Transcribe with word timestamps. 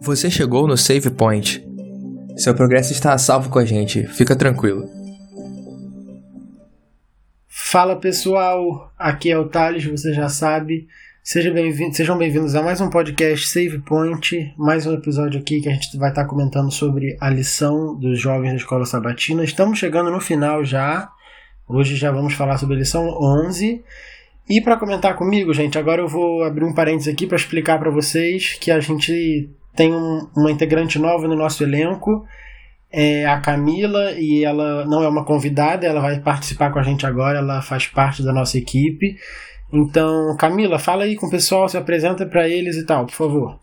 Você 0.00 0.30
chegou 0.30 0.66
no 0.68 0.76
Save 0.76 1.10
Point. 1.10 1.66
Seu 2.36 2.54
progresso 2.54 2.92
está 2.92 3.14
a 3.14 3.18
salvo 3.18 3.48
com 3.48 3.58
a 3.58 3.64
gente, 3.64 4.06
fica 4.08 4.36
tranquilo. 4.36 4.84
Fala 7.48 7.96
pessoal, 7.96 8.92
aqui 8.98 9.30
é 9.30 9.38
o 9.38 9.48
Thales, 9.48 9.84
você 9.86 10.12
já 10.12 10.28
sabe. 10.28 10.86
Seja 11.22 11.50
bem 11.50 11.92
sejam 11.92 12.18
bem-vindos 12.18 12.54
a 12.54 12.62
mais 12.62 12.80
um 12.82 12.90
podcast 12.90 13.48
Save 13.48 13.78
Point, 13.78 14.52
mais 14.58 14.86
um 14.86 14.92
episódio 14.92 15.40
aqui 15.40 15.62
que 15.62 15.68
a 15.70 15.72
gente 15.72 15.96
vai 15.96 16.10
estar 16.10 16.26
comentando 16.26 16.70
sobre 16.70 17.16
a 17.18 17.30
lição 17.30 17.98
dos 17.98 18.20
jovens 18.20 18.50
da 18.50 18.56
escola 18.56 18.84
sabatina. 18.84 19.42
Estamos 19.42 19.78
chegando 19.78 20.10
no 20.10 20.20
final 20.20 20.62
já. 20.62 21.10
Hoje 21.66 21.96
já 21.96 22.10
vamos 22.10 22.34
falar 22.34 22.58
sobre 22.58 22.76
a 22.76 22.78
lição 22.80 23.08
11. 23.08 23.82
E 24.48 24.60
para 24.60 24.76
comentar 24.76 25.16
comigo, 25.16 25.54
gente, 25.54 25.78
agora 25.78 26.02
eu 26.02 26.08
vou 26.08 26.44
abrir 26.44 26.64
um 26.64 26.74
parênteses 26.74 27.12
aqui 27.12 27.26
para 27.26 27.36
explicar 27.36 27.78
para 27.78 27.90
vocês 27.90 28.58
que 28.60 28.70
a 28.70 28.78
gente 28.78 29.50
tem 29.74 29.92
um, 29.92 30.28
uma 30.36 30.50
integrante 30.50 30.98
nova 30.98 31.26
no 31.26 31.34
nosso 31.34 31.62
elenco, 31.62 32.26
é 32.92 33.26
a 33.26 33.40
Camila, 33.40 34.12
e 34.12 34.44
ela 34.44 34.84
não 34.84 35.02
é 35.02 35.08
uma 35.08 35.24
convidada, 35.24 35.86
ela 35.86 36.00
vai 36.00 36.20
participar 36.20 36.70
com 36.70 36.78
a 36.78 36.82
gente 36.82 37.06
agora, 37.06 37.38
ela 37.38 37.62
faz 37.62 37.86
parte 37.86 38.22
da 38.22 38.32
nossa 38.32 38.58
equipe. 38.58 39.16
Então, 39.72 40.36
Camila, 40.38 40.78
fala 40.78 41.04
aí 41.04 41.16
com 41.16 41.26
o 41.26 41.30
pessoal, 41.30 41.68
se 41.68 41.76
apresenta 41.76 42.26
para 42.26 42.48
eles 42.48 42.76
e 42.76 42.84
tal, 42.84 43.06
por 43.06 43.14
favor. 43.14 43.58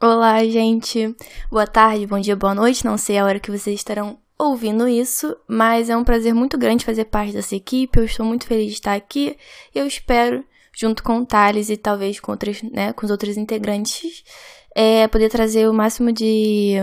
Olá, 0.00 0.42
gente. 0.44 1.14
Boa 1.50 1.66
tarde, 1.66 2.06
bom 2.06 2.18
dia, 2.18 2.34
boa 2.34 2.54
noite. 2.54 2.84
Não 2.84 2.98
sei 2.98 3.18
a 3.18 3.24
hora 3.24 3.38
que 3.38 3.50
vocês 3.50 3.76
estarão 3.76 4.18
ouvindo 4.38 4.88
isso, 4.88 5.36
mas 5.48 5.88
é 5.88 5.96
um 5.96 6.04
prazer 6.04 6.34
muito 6.34 6.58
grande 6.58 6.84
fazer 6.84 7.04
parte 7.06 7.32
dessa 7.32 7.54
equipe. 7.54 7.98
Eu 7.98 8.04
estou 8.04 8.26
muito 8.26 8.46
feliz 8.46 8.66
de 8.66 8.74
estar 8.74 8.94
aqui. 8.94 9.36
Eu 9.74 9.86
espero, 9.86 10.44
junto 10.72 11.02
com 11.02 11.18
o 11.18 11.26
Thales 11.26 11.70
e 11.70 11.76
talvez 11.76 12.20
com, 12.20 12.36
né, 12.72 12.92
com 12.92 13.04
os 13.04 13.10
outros 13.10 13.36
integrantes, 13.36 14.24
é 14.74 15.06
poder 15.08 15.30
trazer 15.30 15.68
o 15.68 15.74
máximo 15.74 16.12
de 16.12 16.74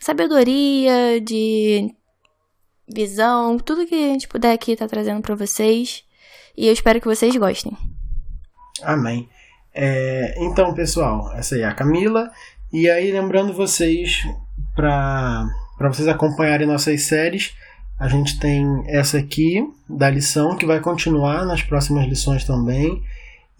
sabedoria, 0.00 1.20
de 1.20 1.94
visão, 2.88 3.58
tudo 3.58 3.86
que 3.86 3.94
a 3.94 4.12
gente 4.12 4.28
puder 4.28 4.52
aqui 4.52 4.72
estar 4.72 4.86
tá 4.86 4.90
trazendo 4.90 5.22
para 5.22 5.34
vocês. 5.34 6.04
E 6.56 6.66
eu 6.66 6.72
espero 6.72 7.00
que 7.00 7.06
vocês 7.06 7.36
gostem. 7.36 7.76
Amém. 8.82 9.28
É, 9.74 10.34
então, 10.38 10.74
pessoal, 10.74 11.32
essa 11.34 11.54
aí 11.54 11.60
é 11.60 11.66
a 11.66 11.74
Camila. 11.74 12.30
E 12.72 12.88
aí, 12.88 13.12
lembrando 13.12 13.52
vocês, 13.52 14.22
para 14.74 15.46
vocês 15.78 16.08
acompanharem 16.08 16.66
nossas 16.66 17.02
séries, 17.02 17.54
a 17.98 18.08
gente 18.08 18.38
tem 18.38 18.64
essa 18.86 19.18
aqui 19.18 19.66
da 19.88 20.10
lição, 20.10 20.56
que 20.56 20.66
vai 20.66 20.80
continuar 20.80 21.46
nas 21.46 21.62
próximas 21.62 22.06
lições 22.06 22.44
também. 22.44 23.02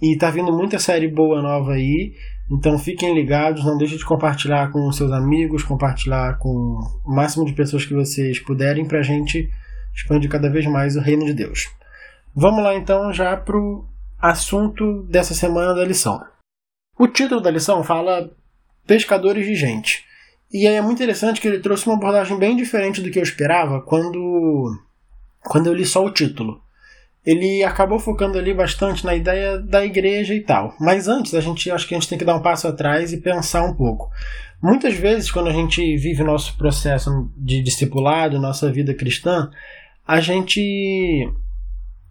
E 0.01 0.17
tá 0.17 0.31
vindo 0.31 0.53
muita 0.53 0.79
série 0.79 1.09
boa 1.09 1.41
nova 1.41 1.73
aí. 1.73 2.15
Então 2.51 2.79
fiquem 2.79 3.15
ligados, 3.15 3.65
não 3.65 3.79
deixem 3.79 3.97
de 3.97 4.05
compartilhar 4.05 4.71
com 4.71 4.93
seus 4.93 5.11
amigos, 5.11 5.63
compartilhar 5.63 6.39
com 6.39 6.79
o 7.05 7.15
máximo 7.15 7.45
de 7.47 7.55
pessoas 7.55 7.85
que 7.85 7.95
vocês 7.95 8.39
puderem 8.39 8.85
para 8.87 9.01
a 9.01 9.03
gente 9.03 9.51
expandir 9.95 10.31
cada 10.31 10.51
vez 10.51 10.67
mais 10.67 10.97
o 10.97 11.01
reino 11.01 11.25
de 11.25 11.33
Deus. 11.33 11.69
Vamos 12.35 12.63
lá 12.63 12.75
então 12.75 13.13
já 13.13 13.37
para 13.37 13.57
o 13.57 13.87
assunto 14.21 15.03
dessa 15.05 15.35
semana 15.35 15.75
da 15.75 15.85
lição. 15.85 16.23
O 16.99 17.09
título 17.09 17.41
da 17.41 17.51
lição 17.51 17.83
fala 17.83 18.31
Pescadores 18.87 19.47
de 19.47 19.55
Gente. 19.55 20.06
E 20.53 20.67
aí 20.67 20.75
é 20.75 20.81
muito 20.81 20.97
interessante 20.97 21.41
que 21.41 21.49
ele 21.49 21.59
trouxe 21.59 21.87
uma 21.87 21.97
abordagem 21.97 22.39
bem 22.39 22.57
diferente 22.57 23.01
do 23.01 23.11
que 23.11 23.19
eu 23.19 23.23
esperava 23.23 23.81
quando, 23.83 24.79
quando 25.41 25.67
eu 25.67 25.75
li 25.75 25.85
só 25.85 26.05
o 26.05 26.11
título 26.11 26.61
ele 27.27 27.65
acabou 27.65 27.99
focando 27.99 28.39
ali 28.39 28.55
bastante 28.55 29.05
na 29.05 29.13
ideia 29.13 29.59
da 29.59 29.85
igreja 29.85 30.33
e 30.33 30.41
tal. 30.41 30.77
Mas 30.79 31.09
antes, 31.09 31.35
a 31.35 31.41
gente 31.41 31.69
acho 31.69 31.87
que 31.89 31.95
a 31.95 31.99
gente 31.99 32.09
tem 32.09 32.17
que 32.17 32.25
dar 32.25 32.37
um 32.37 32.41
passo 32.41 32.69
atrás 32.69 33.13
e 33.13 33.21
pensar 33.21 33.65
um 33.65 33.75
pouco. 33.75 34.09
Muitas 34.63 34.95
vezes, 34.95 35.31
quando 35.31 35.49
a 35.49 35.53
gente 35.53 35.97
vive 35.97 36.23
o 36.23 36.27
nosso 36.27 36.57
processo 36.57 37.29
de 37.37 37.61
discipulado, 37.61 38.39
nossa 38.39 38.71
vida 38.71 38.95
cristã, 38.95 39.51
a 40.07 40.21
gente 40.21 41.29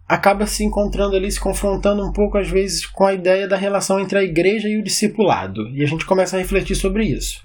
acaba 0.06 0.46
se 0.46 0.62
encontrando 0.62 1.16
ali, 1.16 1.32
se 1.32 1.40
confrontando 1.40 2.04
um 2.04 2.12
pouco, 2.12 2.36
às 2.36 2.48
vezes, 2.48 2.84
com 2.84 3.06
a 3.06 3.14
ideia 3.14 3.48
da 3.48 3.56
relação 3.56 3.98
entre 3.98 4.18
a 4.18 4.22
igreja 4.22 4.68
e 4.68 4.76
o 4.76 4.84
discipulado. 4.84 5.66
E 5.70 5.82
a 5.82 5.86
gente 5.86 6.04
começa 6.04 6.36
a 6.36 6.38
refletir 6.38 6.76
sobre 6.76 7.04
isso. 7.06 7.42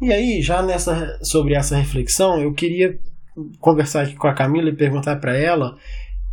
E 0.00 0.12
aí, 0.12 0.40
já 0.40 0.62
nessa, 0.62 1.18
sobre 1.22 1.54
essa 1.54 1.76
reflexão, 1.76 2.40
eu 2.40 2.52
queria 2.52 2.98
conversar 3.60 4.02
aqui 4.02 4.14
com 4.14 4.28
a 4.28 4.34
Camila 4.34 4.70
e 4.70 4.76
perguntar 4.76 5.16
para 5.16 5.36
ela 5.36 5.76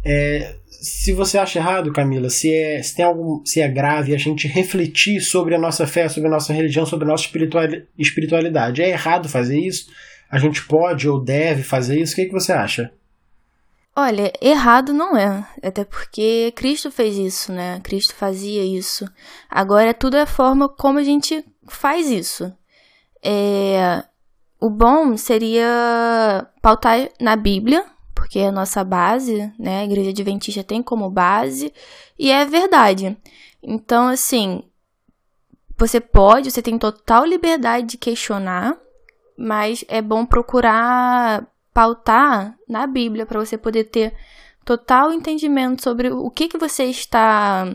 é, 0.05 0.55
se 0.67 1.11
você 1.11 1.39
acha 1.39 1.57
errado, 1.57 1.91
Camila, 1.91 2.29
se 2.29 2.53
é, 2.53 2.81
se, 2.83 2.95
tem 2.95 3.03
algum, 3.03 3.43
se 3.43 3.59
é 3.59 3.67
grave 3.67 4.13
a 4.13 4.17
gente 4.17 4.47
refletir 4.47 5.19
sobre 5.19 5.55
a 5.55 5.59
nossa 5.59 5.87
fé, 5.87 6.07
sobre 6.07 6.29
a 6.29 6.31
nossa 6.31 6.53
religião, 6.53 6.85
sobre 6.85 7.05
a 7.05 7.07
nossa 7.07 7.27
espiritualidade, 7.97 8.83
é 8.83 8.89
errado 8.89 9.27
fazer 9.27 9.59
isso? 9.59 9.87
A 10.29 10.37
gente 10.37 10.63
pode 10.67 11.09
ou 11.09 11.23
deve 11.23 11.63
fazer 11.63 11.99
isso? 11.99 12.13
O 12.13 12.15
que, 12.15 12.21
é 12.21 12.25
que 12.25 12.31
você 12.31 12.51
acha? 12.51 12.91
Olha, 13.95 14.31
errado 14.41 14.93
não 14.93 15.17
é, 15.17 15.43
até 15.63 15.83
porque 15.83 16.51
Cristo 16.55 16.91
fez 16.91 17.17
isso, 17.17 17.51
né? 17.51 17.79
Cristo 17.81 18.13
fazia 18.13 18.63
isso. 18.63 19.05
Agora 19.49 19.93
tudo 19.93 20.17
é 20.17 20.21
a 20.21 20.27
forma 20.27 20.69
como 20.69 20.99
a 20.99 21.03
gente 21.03 21.43
faz 21.67 22.11
isso. 22.11 22.53
É, 23.27 24.03
o 24.59 24.69
bom 24.69 25.17
seria 25.17 26.47
pautar 26.61 27.09
na 27.19 27.35
Bíblia, 27.35 27.83
porque 28.13 28.37
é 28.37 28.49
a 28.49 28.51
nossa 28.51 28.83
base, 28.83 29.51
né? 29.57 29.79
A 29.79 29.85
igreja 29.85 30.11
adventista 30.11 30.63
tem 30.63 30.83
como 30.83 31.09
base, 31.09 31.73
e 32.19 32.29
é 32.29 32.45
verdade. 32.45 33.17
Então, 33.63 34.09
assim, 34.09 34.63
você 35.75 35.99
pode, 35.99 36.51
você 36.51 36.61
tem 36.61 36.77
total 36.77 37.25
liberdade 37.25 37.87
de 37.87 37.97
questionar, 37.97 38.77
mas 39.35 39.83
é 39.87 40.03
bom 40.03 40.23
procurar 40.23 41.47
pautar 41.73 42.55
na 42.69 42.85
Bíblia 42.85 43.25
para 43.25 43.39
você 43.39 43.57
poder 43.57 43.85
ter 43.85 44.13
total 44.63 45.11
entendimento 45.11 45.83
sobre 45.83 46.11
o 46.11 46.29
que, 46.29 46.47
que 46.47 46.57
você 46.57 46.85
está 46.85 47.67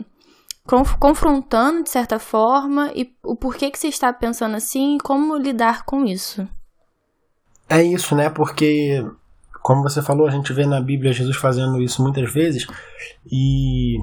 confrontando 0.65 1.83
de 1.83 1.89
certa 1.89 2.19
forma 2.19 2.91
e 2.95 3.13
o 3.23 3.35
porquê 3.35 3.71
que 3.71 3.79
você 3.79 3.87
está 3.87 4.13
pensando 4.13 4.55
assim 4.55 4.95
e 4.95 4.99
como 4.99 5.37
lidar 5.37 5.83
com 5.85 6.05
isso. 6.05 6.47
É 7.67 7.81
isso, 7.81 8.15
né? 8.15 8.29
Porque 8.29 9.03
como 9.61 9.83
você 9.83 10.01
falou, 10.01 10.27
a 10.27 10.31
gente 10.31 10.51
vê 10.53 10.65
na 10.65 10.81
Bíblia 10.81 11.13
Jesus 11.13 11.37
fazendo 11.37 11.81
isso 11.81 12.01
muitas 12.01 12.31
vezes 12.33 12.65
e 13.31 13.97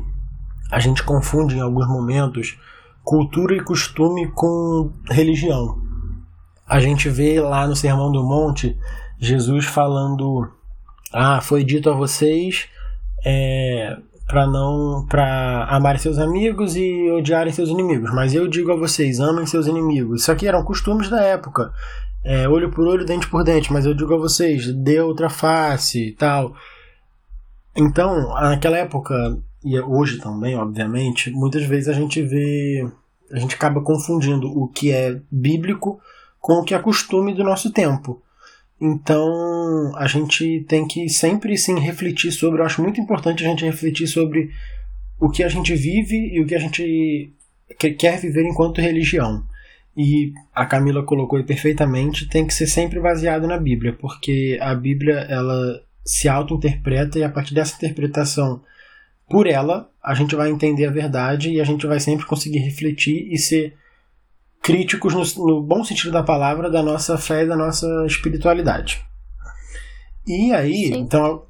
a 0.70 0.78
gente 0.78 1.02
confunde 1.02 1.56
em 1.56 1.60
alguns 1.60 1.88
momentos 1.88 2.58
cultura 3.02 3.56
e 3.56 3.64
costume 3.64 4.30
com 4.32 4.92
religião. 5.10 5.82
A 6.66 6.80
gente 6.80 7.08
vê 7.08 7.40
lá 7.40 7.66
no 7.66 7.74
Sermão 7.74 8.12
do 8.12 8.22
Monte 8.22 8.78
Jesus 9.18 9.64
falando: 9.64 10.48
Ah, 11.12 11.40
foi 11.40 11.64
dito 11.64 11.90
a 11.90 11.94
vocês 11.94 12.68
é, 13.24 13.96
para 14.28 14.46
não 14.46 15.06
para 15.08 15.64
amar 15.64 15.98
seus 15.98 16.18
amigos 16.18 16.76
e 16.76 17.10
odiarem 17.10 17.52
seus 17.52 17.70
inimigos, 17.70 18.12
mas 18.12 18.34
eu 18.34 18.46
digo 18.46 18.70
a 18.70 18.76
vocês: 18.76 19.18
amem 19.18 19.46
seus 19.46 19.66
inimigos. 19.66 20.20
Isso 20.20 20.30
aqui 20.30 20.46
eram 20.46 20.62
costumes 20.62 21.08
da 21.08 21.20
época 21.22 21.72
é, 22.24 22.48
olho 22.48 22.70
por 22.70 22.86
olho, 22.86 23.04
dente 23.04 23.28
por 23.28 23.44
dente, 23.44 23.72
mas 23.72 23.86
eu 23.86 23.94
digo 23.94 24.14
a 24.14 24.18
vocês, 24.18 24.72
dê 24.72 25.00
outra 25.00 25.30
face 25.30 26.08
e 26.08 26.12
tal. 26.12 26.54
Então, 27.76 28.34
naquela 28.34 28.76
época, 28.76 29.38
e 29.64 29.78
hoje 29.80 30.18
também, 30.18 30.56
obviamente, 30.56 31.30
muitas 31.30 31.64
vezes 31.64 31.88
a 31.88 31.92
gente 31.92 32.20
vê. 32.22 32.86
A 33.30 33.38
gente 33.38 33.54
acaba 33.54 33.82
confundindo 33.82 34.46
o 34.46 34.68
que 34.68 34.90
é 34.90 35.20
bíblico 35.30 36.00
com 36.40 36.54
o 36.54 36.64
que 36.64 36.74
é 36.74 36.78
costume 36.78 37.34
do 37.34 37.44
nosso 37.44 37.70
tempo. 37.70 38.22
Então, 38.80 39.92
a 39.96 40.06
gente 40.06 40.64
tem 40.68 40.86
que 40.86 41.08
sempre 41.08 41.56
sim 41.56 41.78
refletir 41.78 42.30
sobre. 42.30 42.60
Eu 42.60 42.66
acho 42.66 42.82
muito 42.82 43.00
importante 43.00 43.44
a 43.44 43.48
gente 43.48 43.64
refletir 43.64 44.06
sobre 44.06 44.50
o 45.18 45.28
que 45.28 45.42
a 45.42 45.48
gente 45.48 45.74
vive 45.74 46.16
e 46.32 46.40
o 46.40 46.46
que 46.46 46.54
a 46.54 46.58
gente 46.58 47.32
quer 47.98 48.20
viver 48.20 48.44
enquanto 48.44 48.80
religião 48.80 49.44
e 49.98 50.32
a 50.54 50.64
Camila 50.64 51.02
colocou 51.02 51.42
perfeitamente, 51.42 52.28
tem 52.28 52.46
que 52.46 52.54
ser 52.54 52.68
sempre 52.68 53.00
baseado 53.00 53.48
na 53.48 53.58
Bíblia, 53.58 53.92
porque 53.92 54.56
a 54.60 54.72
Bíblia 54.72 55.26
ela 55.28 55.82
se 56.04 56.28
auto-interpreta 56.28 57.18
e 57.18 57.24
a 57.24 57.28
partir 57.28 57.52
dessa 57.52 57.74
interpretação 57.74 58.62
por 59.28 59.48
ela, 59.48 59.90
a 60.00 60.14
gente 60.14 60.36
vai 60.36 60.50
entender 60.50 60.86
a 60.86 60.92
verdade 60.92 61.50
e 61.50 61.60
a 61.60 61.64
gente 61.64 61.84
vai 61.84 61.98
sempre 61.98 62.24
conseguir 62.26 62.60
refletir 62.60 63.26
e 63.28 63.36
ser 63.36 63.74
críticos 64.62 65.14
no, 65.14 65.46
no 65.46 65.62
bom 65.62 65.82
sentido 65.84 66.12
da 66.12 66.22
palavra 66.22 66.70
da 66.70 66.82
nossa 66.82 67.16
fé 67.16 67.44
e 67.44 67.48
da 67.48 67.56
nossa 67.56 67.86
espiritualidade. 68.06 69.04
E 70.26 70.52
aí, 70.52 70.88
Sim. 70.88 70.98
então, 70.98 71.44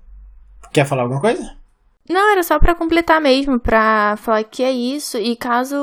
quer 0.73 0.87
falar 0.87 1.03
alguma 1.03 1.21
coisa? 1.21 1.59
Não, 2.09 2.33
era 2.33 2.43
só 2.43 2.59
para 2.59 2.75
completar 2.75 3.21
mesmo, 3.21 3.61
para 3.61 4.17
falar 4.17 4.43
que 4.43 4.63
é 4.63 4.73
isso. 4.73 5.19
E 5.19 5.37
caso 5.37 5.77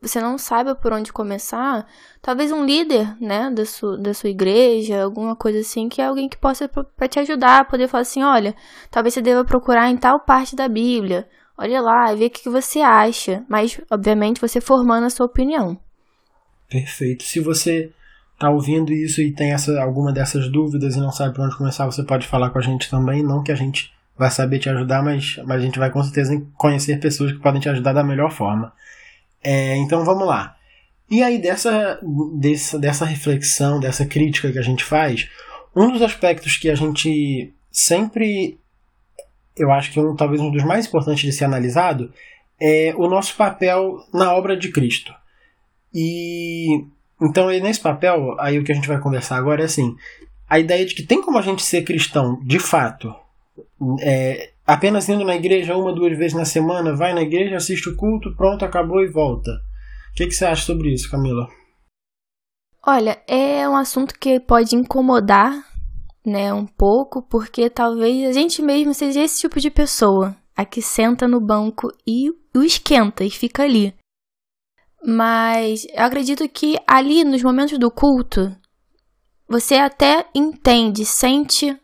você 0.00 0.20
não 0.20 0.38
saiba 0.38 0.76
por 0.76 0.92
onde 0.92 1.12
começar, 1.12 1.84
talvez 2.22 2.52
um 2.52 2.64
líder, 2.64 3.16
né, 3.20 3.50
da 3.50 3.66
sua, 3.66 3.98
da 3.98 4.14
sua 4.14 4.30
igreja, 4.30 5.02
alguma 5.02 5.34
coisa 5.34 5.58
assim, 5.58 5.88
que 5.88 6.00
é 6.00 6.06
alguém 6.06 6.28
que 6.28 6.36
possa 6.36 6.68
para 6.68 7.08
te 7.08 7.18
ajudar, 7.18 7.66
poder 7.66 7.88
falar 7.88 8.02
assim, 8.02 8.22
olha, 8.22 8.54
talvez 8.90 9.14
você 9.14 9.20
deva 9.20 9.44
procurar 9.44 9.90
em 9.90 9.96
tal 9.96 10.20
parte 10.20 10.54
da 10.54 10.68
Bíblia, 10.68 11.28
olha 11.58 11.80
lá, 11.80 12.14
vê 12.14 12.26
o 12.26 12.30
que 12.30 12.48
você 12.48 12.80
acha. 12.80 13.44
Mas, 13.48 13.80
obviamente, 13.90 14.40
você 14.40 14.60
formando 14.60 15.06
a 15.06 15.10
sua 15.10 15.26
opinião. 15.26 15.76
Perfeito. 16.68 17.24
Se 17.24 17.40
você 17.40 17.90
tá 18.38 18.50
ouvindo 18.50 18.92
isso 18.92 19.20
e 19.20 19.32
tem 19.32 19.52
essa, 19.52 19.80
alguma 19.80 20.12
dessas 20.12 20.50
dúvidas 20.50 20.96
e 20.96 21.00
não 21.00 21.12
sabe 21.12 21.34
por 21.34 21.44
onde 21.44 21.56
começar, 21.56 21.86
você 21.86 22.02
pode 22.02 22.26
falar 22.26 22.50
com 22.50 22.58
a 22.58 22.62
gente 22.62 22.90
também. 22.90 23.22
Não 23.22 23.42
que 23.42 23.52
a 23.52 23.56
gente 23.56 23.92
vai 24.16 24.30
saber 24.30 24.58
te 24.58 24.68
ajudar, 24.68 25.02
mas, 25.02 25.38
mas 25.44 25.60
a 25.60 25.64
gente 25.64 25.78
vai 25.78 25.90
com 25.90 26.02
certeza 26.02 26.42
conhecer 26.56 27.00
pessoas 27.00 27.32
que 27.32 27.38
podem 27.38 27.60
te 27.60 27.68
ajudar 27.68 27.92
da 27.92 28.02
melhor 28.02 28.30
forma. 28.30 28.72
É, 29.42 29.76
então 29.76 30.04
vamos 30.04 30.26
lá. 30.26 30.56
E 31.08 31.22
aí, 31.22 31.38
dessa, 31.38 32.00
dessa, 32.34 32.78
dessa 32.78 33.04
reflexão, 33.04 33.78
dessa 33.78 34.04
crítica 34.04 34.50
que 34.50 34.58
a 34.58 34.62
gente 34.62 34.82
faz, 34.82 35.28
um 35.74 35.92
dos 35.92 36.02
aspectos 36.02 36.56
que 36.56 36.68
a 36.68 36.74
gente 36.74 37.54
sempre, 37.70 38.58
eu 39.56 39.70
acho 39.70 39.92
que 39.92 40.00
um, 40.00 40.16
talvez 40.16 40.40
um 40.40 40.50
dos 40.50 40.64
mais 40.64 40.86
importantes 40.86 41.22
de 41.22 41.32
ser 41.32 41.44
analisado, 41.44 42.12
é 42.60 42.92
o 42.96 43.08
nosso 43.08 43.36
papel 43.36 43.98
na 44.12 44.34
obra 44.34 44.56
de 44.56 44.72
Cristo. 44.72 45.14
E 45.94 46.84
então, 47.20 47.48
nesse 47.48 47.80
papel, 47.80 48.36
aí 48.38 48.58
o 48.58 48.64
que 48.64 48.72
a 48.72 48.74
gente 48.74 48.88
vai 48.88 49.00
conversar 49.00 49.36
agora 49.36 49.62
é 49.62 49.64
assim: 49.64 49.96
a 50.48 50.58
ideia 50.58 50.84
de 50.84 50.94
que 50.94 51.02
tem 51.02 51.22
como 51.22 51.38
a 51.38 51.42
gente 51.42 51.64
ser 51.64 51.82
cristão 51.82 52.40
de 52.44 52.58
fato, 52.58 53.14
é, 54.00 54.50
apenas 54.66 55.08
indo 55.08 55.24
na 55.24 55.36
igreja 55.36 55.76
uma, 55.76 55.94
duas 55.94 56.16
vezes 56.16 56.34
na 56.34 56.44
semana, 56.44 56.94
vai 56.94 57.14
na 57.14 57.22
igreja, 57.22 57.56
assiste 57.56 57.88
o 57.88 57.96
culto, 57.96 58.34
pronto, 58.36 58.64
acabou 58.64 59.02
e 59.02 59.08
volta. 59.08 59.50
O 59.50 60.16
que, 60.16 60.26
que 60.26 60.32
você 60.32 60.44
acha 60.44 60.64
sobre 60.64 60.92
isso, 60.92 61.10
Camila? 61.10 61.48
Olha, 62.86 63.20
é 63.26 63.68
um 63.68 63.76
assunto 63.76 64.18
que 64.18 64.38
pode 64.38 64.76
incomodar, 64.76 65.52
né, 66.24 66.52
um 66.54 66.66
pouco, 66.66 67.20
porque 67.22 67.68
talvez 67.68 68.28
a 68.28 68.32
gente 68.32 68.62
mesmo 68.62 68.94
seja 68.94 69.22
esse 69.22 69.40
tipo 69.40 69.58
de 69.58 69.70
pessoa, 69.70 70.36
a 70.54 70.64
que 70.64 70.80
senta 70.80 71.26
no 71.26 71.40
banco 71.40 71.88
e 72.06 72.30
o 72.30 72.62
esquenta 72.62 73.24
e 73.24 73.30
fica 73.30 73.64
ali. 73.64 73.92
Mas 75.08 75.86
eu 75.94 76.04
acredito 76.04 76.48
que 76.48 76.76
ali, 76.84 77.22
nos 77.22 77.40
momentos 77.40 77.78
do 77.78 77.92
culto, 77.92 78.52
você 79.48 79.76
até 79.76 80.26
entende, 80.34 81.04
sente 81.04 81.78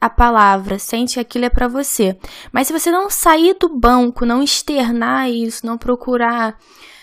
a 0.00 0.10
palavra, 0.10 0.76
sente 0.76 1.14
que 1.14 1.20
aquilo 1.20 1.44
é 1.44 1.50
para 1.50 1.68
você. 1.68 2.18
Mas 2.52 2.66
se 2.66 2.72
você 2.72 2.90
não 2.90 3.08
sair 3.08 3.54
do 3.60 3.78
banco, 3.78 4.26
não 4.26 4.42
externar 4.42 5.30
isso, 5.30 5.64
não 5.64 5.78
procurar 5.78 6.58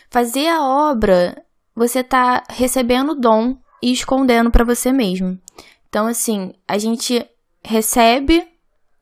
fazer 0.10 0.50
a 0.50 0.62
obra, 0.62 1.42
você 1.74 2.04
tá 2.04 2.44
recebendo 2.50 3.14
o 3.14 3.20
dom 3.20 3.56
e 3.82 3.94
escondendo 3.94 4.52
para 4.52 4.66
você 4.66 4.92
mesmo. 4.92 5.40
Então, 5.88 6.06
assim, 6.06 6.52
a 6.68 6.78
gente 6.78 7.26
recebe 7.64 8.46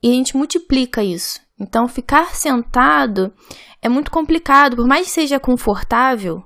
e 0.00 0.08
a 0.08 0.12
gente 0.12 0.36
multiplica 0.36 1.02
isso. 1.02 1.40
Então, 1.58 1.88
ficar 1.88 2.36
sentado 2.36 3.34
é 3.82 3.88
muito 3.88 4.12
complicado, 4.12 4.76
por 4.76 4.86
mais 4.86 5.08
que 5.08 5.12
seja 5.12 5.40
confortável, 5.40 6.44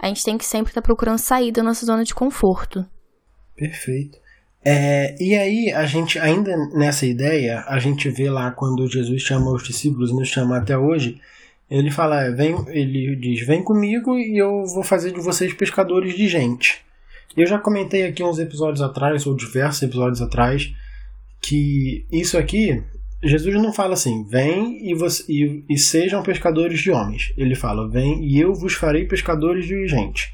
a 0.00 0.08
gente 0.08 0.24
tem 0.24 0.38
que 0.38 0.44
sempre 0.44 0.70
estar 0.70 0.80
tá 0.80 0.86
procurando 0.86 1.18
sair 1.18 1.52
da 1.52 1.62
nossa 1.62 1.84
zona 1.84 2.04
de 2.04 2.14
conforto. 2.14 2.84
Perfeito. 3.54 4.18
É, 4.64 5.14
e 5.22 5.34
aí, 5.34 5.72
a 5.72 5.86
gente, 5.86 6.18
ainda 6.18 6.56
nessa 6.74 7.06
ideia, 7.06 7.64
a 7.66 7.78
gente 7.78 8.08
vê 8.10 8.30
lá 8.30 8.50
quando 8.50 8.90
Jesus 8.90 9.22
chama 9.22 9.52
os 9.52 9.62
discípulos, 9.62 10.12
nos 10.12 10.28
chama 10.28 10.58
até 10.58 10.76
hoje, 10.76 11.20
ele 11.70 11.90
fala, 11.90 12.24
é, 12.24 12.30
vem, 12.30 12.56
ele 12.68 13.16
diz, 13.16 13.46
vem 13.46 13.62
comigo 13.62 14.18
e 14.18 14.36
eu 14.36 14.64
vou 14.66 14.82
fazer 14.82 15.12
de 15.12 15.20
vocês 15.20 15.54
pescadores 15.54 16.14
de 16.14 16.28
gente. 16.28 16.82
Eu 17.36 17.46
já 17.46 17.58
comentei 17.58 18.06
aqui 18.06 18.22
uns 18.22 18.38
episódios 18.38 18.82
atrás, 18.82 19.24
ou 19.26 19.36
diversos 19.36 19.82
episódios 19.82 20.20
atrás, 20.20 20.74
que 21.40 22.04
isso 22.10 22.36
aqui, 22.36 22.82
Jesus 23.22 23.54
não 23.56 23.72
fala 23.72 23.94
assim, 23.94 24.24
vem 24.24 24.88
e, 24.88 24.94
você, 24.94 25.24
e, 25.28 25.64
e 25.68 25.78
sejam 25.78 26.22
pescadores 26.22 26.80
de 26.80 26.90
homens. 26.90 27.32
Ele 27.36 27.54
fala, 27.54 27.88
vem 27.88 28.24
e 28.24 28.40
eu 28.40 28.54
vos 28.54 28.72
farei 28.72 29.06
pescadores 29.06 29.66
de 29.66 29.86
gente. 29.86 30.32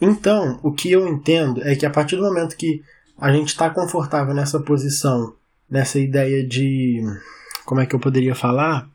Então, 0.00 0.58
o 0.62 0.72
que 0.72 0.90
eu 0.90 1.06
entendo 1.08 1.62
é 1.62 1.74
que 1.74 1.84
a 1.84 1.90
partir 1.90 2.16
do 2.16 2.22
momento 2.22 2.56
que 2.56 2.82
a 3.18 3.30
gente 3.32 3.48
está 3.48 3.68
confortável 3.68 4.32
nessa 4.34 4.58
posição, 4.60 5.34
nessa 5.68 5.98
ideia 5.98 6.46
de. 6.46 7.02
Como 7.66 7.80
é 7.80 7.86
que 7.86 7.94
eu 7.94 8.00
poderia 8.00 8.34
falar? 8.34 8.88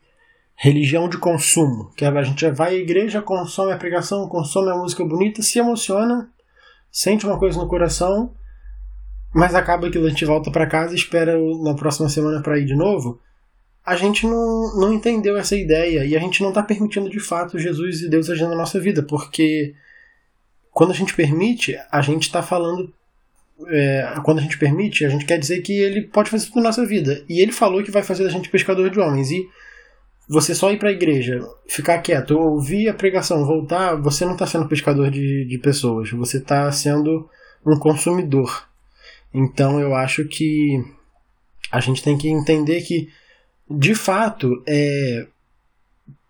Religião 0.56 1.08
de 1.08 1.18
consumo. 1.18 1.92
Que 1.96 2.06
a 2.06 2.24
gente 2.24 2.50
vai 2.52 2.76
à 2.76 2.78
igreja, 2.78 3.22
consome 3.22 3.72
a 3.72 3.78
pregação, 3.78 4.28
consome 4.28 4.72
a 4.72 4.76
música 4.76 5.06
bonita, 5.06 5.44
se 5.44 5.60
emociona, 5.60 6.30
sente 6.92 7.26
uma 7.26 7.38
coisa 7.38 7.60
no 7.60 7.68
coração, 7.68 8.34
mas 9.36 9.54
acaba 9.54 9.92
que 9.92 9.98
a 9.98 10.08
gente 10.08 10.24
volta 10.24 10.50
para 10.50 10.66
casa 10.66 10.94
e 10.94 10.96
espera 10.96 11.38
na 11.62 11.74
próxima 11.76 12.08
semana 12.08 12.42
para 12.42 12.58
ir 12.58 12.64
de 12.64 12.74
novo. 12.74 13.20
A 13.86 13.94
gente 13.98 14.26
não, 14.26 14.80
não 14.80 14.94
entendeu 14.94 15.36
essa 15.36 15.58
ideia 15.58 16.06
e 16.06 16.16
a 16.16 16.20
gente 16.22 16.42
não 16.42 16.50
está 16.50 16.64
permitindo 16.64 17.10
de 17.10 17.20
fato 17.20 17.60
Jesus 17.60 18.02
e 18.02 18.10
Deus 18.10 18.30
agindo 18.30 18.52
na 18.52 18.56
nossa 18.56 18.80
vida, 18.80 19.04
porque 19.04 19.76
quando 20.72 20.92
a 20.92 20.96
gente 20.96 21.14
permite, 21.14 21.78
a 21.92 22.02
gente 22.02 22.24
está 22.24 22.42
falando 22.42 22.94
é, 23.68 24.14
quando 24.24 24.40
a 24.40 24.42
gente 24.42 24.58
permite, 24.58 25.04
a 25.04 25.10
gente 25.10 25.26
quer 25.26 25.38
dizer 25.38 25.60
que 25.62 25.74
ele 25.74 26.04
pode 26.04 26.30
fazer 26.30 26.46
tudo 26.46 26.62
na 26.62 26.70
nossa 26.70 26.86
vida. 26.86 27.22
E 27.28 27.42
ele 27.42 27.52
falou 27.52 27.84
que 27.84 27.92
vai 27.92 28.04
fazer 28.04 28.26
a 28.26 28.30
gente 28.30 28.50
pescador 28.50 28.90
de 28.90 29.02
homens. 29.02 29.32
E 29.32 29.46
você 30.30 30.56
só 30.56 30.72
ir 30.72 30.80
para 30.80 30.88
a 30.88 30.94
igreja, 30.94 31.46
ficar 31.68 31.98
quieto, 31.98 32.40
ouvir 32.40 32.88
a 32.88 32.94
pregação, 32.94 33.46
voltar, 33.46 33.96
você 33.96 34.24
não 34.24 34.32
está 34.32 34.48
sendo 34.48 34.70
pescador 34.70 35.12
de, 35.12 35.44
de 35.44 35.58
pessoas, 35.58 36.10
você 36.12 36.38
está 36.38 36.72
sendo 36.72 37.30
um 37.66 37.78
consumidor. 37.78 38.74
Então 39.34 39.80
eu 39.80 39.94
acho 39.94 40.26
que 40.26 40.84
a 41.72 41.80
gente 41.80 42.02
tem 42.02 42.18
que 42.18 42.30
entender 42.30 42.82
que, 42.82 43.10
de 43.70 43.94
fato, 43.94 44.64
é, 44.68 45.28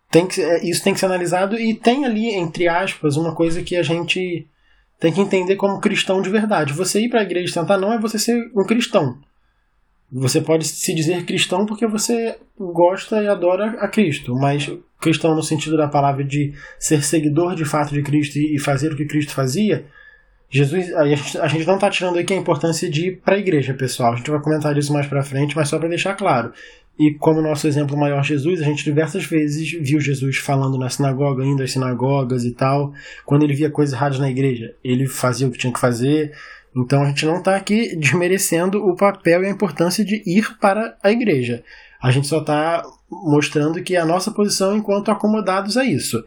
tem 0.10 0.26
que, 0.28 0.42
é, 0.42 0.64
isso 0.64 0.84
tem 0.84 0.94
que 0.94 1.00
ser 1.00 1.06
analisado 1.06 1.60
e 1.60 1.74
tem 1.74 2.06
ali, 2.06 2.30
entre 2.30 2.68
aspas, 2.68 3.18
uma 3.18 3.36
coisa 3.36 3.62
que 3.62 3.76
a 3.76 3.84
gente 3.84 4.48
tem 5.00 5.12
que 5.12 5.22
entender 5.22 5.56
como 5.56 5.82
cristão 5.82 6.22
de 6.22 6.30
verdade. 6.30 6.74
Você 6.74 7.02
ir 7.02 7.10
para 7.10 7.20
a 7.20 7.24
igreja 7.24 7.54
tentar 7.54 7.78
não 7.78 7.92
é 7.92 8.00
você 8.00 8.18
ser 8.18 8.50
um 8.56 8.64
cristão. 8.64 9.18
Você 10.12 10.40
pode 10.40 10.66
se 10.66 10.94
dizer 10.94 11.26
cristão 11.26 11.66
porque 11.66 11.86
você 11.86 12.38
gosta 12.58 13.22
e 13.22 13.28
adora 13.28 13.72
a 13.82 13.88
Cristo, 13.88 14.34
mas 14.36 14.72
cristão 15.02 15.36
no 15.36 15.44
sentido 15.44 15.76
da 15.76 15.88
palavra 15.88 16.24
de 16.24 16.54
ser 16.80 17.04
seguidor 17.04 17.56
de 17.56 17.66
fato 17.66 17.94
de 17.94 18.02
Cristo 18.02 18.38
e 18.38 18.58
fazer 18.58 18.94
o 18.94 18.96
que 18.96 19.06
Cristo 19.06 19.34
fazia, 19.34 19.86
Jesus, 20.50 20.94
a 20.94 21.06
gente, 21.48 21.66
não 21.66 21.76
está 21.76 21.90
tirando 21.90 22.18
aqui 22.18 22.34
a 22.34 22.38
importância 22.38 22.90
de 22.90 23.08
ir 23.08 23.18
para 23.18 23.36
a 23.36 23.40
igreja, 23.40 23.74
pessoal. 23.74 24.14
A 24.14 24.16
gente 24.16 24.30
vai 24.30 24.40
comentar 24.40 24.78
isso 24.78 24.94
mais 24.94 25.08
para 25.08 25.24
frente, 25.24 25.56
mas 25.56 25.68
só 25.68 25.78
para 25.78 25.90
deixar 25.90 26.14
claro. 26.14 26.54
E 26.98 27.14
como 27.14 27.42
nosso 27.42 27.68
exemplo 27.68 27.98
maior 27.98 28.24
Jesus, 28.24 28.62
a 28.62 28.64
gente 28.64 28.84
diversas 28.84 29.26
vezes 29.26 29.72
viu 29.72 30.00
Jesus 30.00 30.38
falando 30.38 30.78
na 30.78 30.90
sinagoga, 30.90 31.44
indo 31.44 31.62
às 31.62 31.72
sinagogas 31.72 32.46
e 32.46 32.52
tal. 32.52 32.94
Quando 33.26 33.44
ele 33.44 33.54
via 33.54 33.70
coisas 33.70 33.94
erradas 33.94 34.20
na 34.20 34.30
igreja, 34.30 34.74
ele 34.84 35.06
fazia 35.08 35.48
o 35.48 35.52
que 35.52 35.58
tinha 35.58 35.74
que 35.74 35.80
fazer. 35.80 36.32
Então 36.76 37.04
a 37.04 37.08
gente 37.08 37.26
não 37.26 37.40
está 37.40 37.56
aqui 37.56 37.96
desmerecendo 38.00 38.86
o 38.86 38.96
papel 38.96 39.44
e 39.44 39.48
a 39.48 39.52
importância 39.52 40.06
de 40.06 40.24
ir 40.26 40.58
para 40.58 40.98
a 41.04 41.12
igreja. 41.12 41.64
A 42.02 42.12
gente 42.12 42.28
só 42.28 42.40
está 42.40 42.84
mostrando 43.10 43.82
que 43.82 43.96
é 43.96 44.00
a 44.00 44.06
nossa 44.06 44.32
posição 44.32 44.76
enquanto 44.78 45.12
acomodados 45.12 45.76
a 45.76 45.84
isso. 45.84 46.24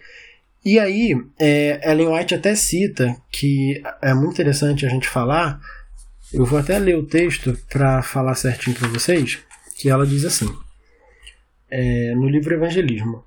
E 0.64 0.78
aí, 0.78 1.14
é, 1.38 1.90
Ellen 1.90 2.08
White 2.08 2.34
até 2.34 2.54
cita 2.54 3.16
que 3.30 3.82
é 4.02 4.12
muito 4.12 4.32
interessante 4.32 4.84
a 4.84 4.88
gente 4.88 5.08
falar. 5.08 5.60
Eu 6.32 6.44
vou 6.44 6.58
até 6.58 6.78
ler 6.78 6.96
o 6.96 7.06
texto 7.06 7.56
para 7.70 8.02
falar 8.02 8.34
certinho 8.34 8.76
para 8.76 8.88
vocês 8.88 9.38
que 9.78 9.88
ela 9.88 10.04
diz 10.04 10.24
assim, 10.24 10.52
é, 11.70 12.14
no 12.14 12.28
livro 12.28 12.52
Evangelismo: 12.52 13.24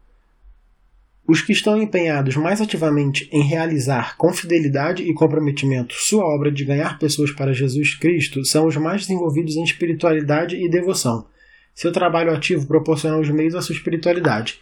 Os 1.28 1.42
que 1.42 1.54
estão 1.54 1.82
empenhados 1.82 2.36
mais 2.36 2.60
ativamente 2.60 3.30
em 3.32 3.42
realizar 3.42 4.18
com 4.18 4.34
fidelidade 4.34 5.04
e 5.04 5.14
comprometimento 5.14 5.96
sua 5.96 6.26
obra 6.26 6.52
de 6.52 6.66
ganhar 6.66 7.00
pessoas 7.00 7.32
para 7.32 7.54
Jesus 7.54 7.96
Cristo 7.96 8.44
são 8.44 8.68
os 8.68 8.76
mais 8.76 9.02
desenvolvidos 9.02 9.56
em 9.56 9.64
espiritualidade 9.64 10.58
e 10.58 10.70
devoção. 10.70 11.26
Seu 11.74 11.92
trabalho 11.92 12.34
ativo 12.34 12.68
proporciona 12.68 13.18
os 13.18 13.30
meios 13.30 13.56
à 13.56 13.62
sua 13.62 13.74
espiritualidade. 13.74 14.60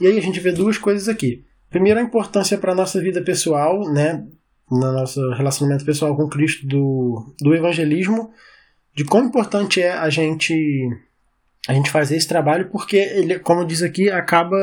E 0.00 0.06
aí 0.06 0.18
a 0.18 0.22
gente 0.22 0.40
vê 0.40 0.50
duas 0.52 0.76
coisas 0.76 1.08
aqui. 1.08 1.44
Primeiro, 1.70 2.00
a 2.00 2.02
importância 2.02 2.56
para 2.56 2.72
a 2.72 2.74
nossa 2.74 3.00
vida 3.00 3.22
pessoal, 3.22 3.88
né, 3.92 4.24
no 4.70 4.92
nosso 4.92 5.30
relacionamento 5.32 5.84
pessoal 5.84 6.16
com 6.16 6.28
Cristo 6.28 6.66
do, 6.66 7.34
do 7.40 7.54
evangelismo, 7.54 8.30
de 8.94 9.04
quão 9.04 9.24
importante 9.24 9.80
é 9.80 9.92
a 9.92 10.08
gente 10.10 10.54
a 11.66 11.74
gente 11.74 11.90
fazer 11.90 12.16
esse 12.16 12.26
trabalho 12.26 12.70
porque 12.70 12.96
ele, 12.96 13.38
como 13.38 13.64
diz 13.64 13.82
aqui, 13.82 14.10
acaba 14.10 14.56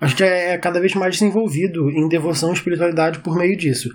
a 0.00 0.06
gente 0.06 0.22
é 0.22 0.56
cada 0.58 0.80
vez 0.80 0.94
mais 0.94 1.14
desenvolvido 1.14 1.90
em 1.90 2.08
devoção 2.08 2.50
e 2.50 2.54
espiritualidade 2.54 3.20
por 3.20 3.36
meio 3.36 3.56
disso. 3.56 3.90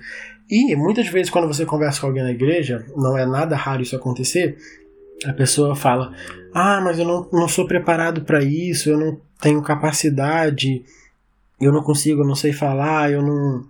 E 0.50 0.76
muitas 0.76 1.08
vezes 1.08 1.30
quando 1.30 1.48
você 1.48 1.66
conversa 1.66 2.02
com 2.02 2.08
alguém 2.08 2.24
na 2.24 2.32
igreja, 2.32 2.86
não 2.96 3.18
é 3.18 3.26
nada 3.26 3.56
raro 3.56 3.82
isso 3.82 3.96
acontecer, 3.96 4.58
a 5.26 5.34
pessoa 5.34 5.76
fala: 5.76 6.14
"Ah, 6.54 6.82
mas 6.82 7.00
eu 7.00 7.06
não, 7.06 7.30
não 7.32 7.48
sou 7.48 7.66
preparado 7.66 8.22
para 8.22 8.44
isso, 8.44 8.90
eu 8.90 8.98
não 8.98 9.22
tenho 9.42 9.62
capacidade, 9.62 10.84
eu 11.64 11.72
não 11.72 11.84
consigo, 11.84 12.22
eu 12.22 12.28
não 12.28 12.36
sei 12.36 12.54
falar, 12.54 13.12
eu 13.12 13.22
não 13.22 13.66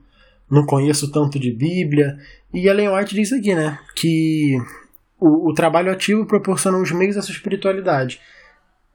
não 0.50 0.66
conheço 0.66 1.12
tanto 1.12 1.40
de 1.40 1.52
Bíblia". 1.52 2.18
E 2.54 2.68
Ellen 2.68 2.90
White 2.90 3.16
diz 3.16 3.34
aqui, 3.34 3.56
né, 3.56 3.80
que 3.96 4.58
o, 5.20 5.50
o 5.52 5.54
trabalho 5.54 5.92
ativo 5.92 6.26
proporciona 6.26 6.78
os 6.78 6.92
meios 6.92 7.18
à 7.18 7.22
sua 7.22 7.34
espiritualidade. 7.34 8.20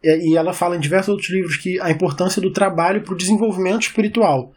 e 0.02 0.36
ela 0.36 0.52
fala 0.52 0.76
em 0.76 0.80
diversos 0.80 1.08
outros 1.08 1.30
livros 1.30 1.56
que 1.56 1.80
a 1.80 1.90
importância 1.90 2.40
do 2.40 2.52
trabalho 2.52 3.02
para 3.02 3.14
o 3.14 3.16
desenvolvimento 3.16 3.82
espiritual. 3.82 4.52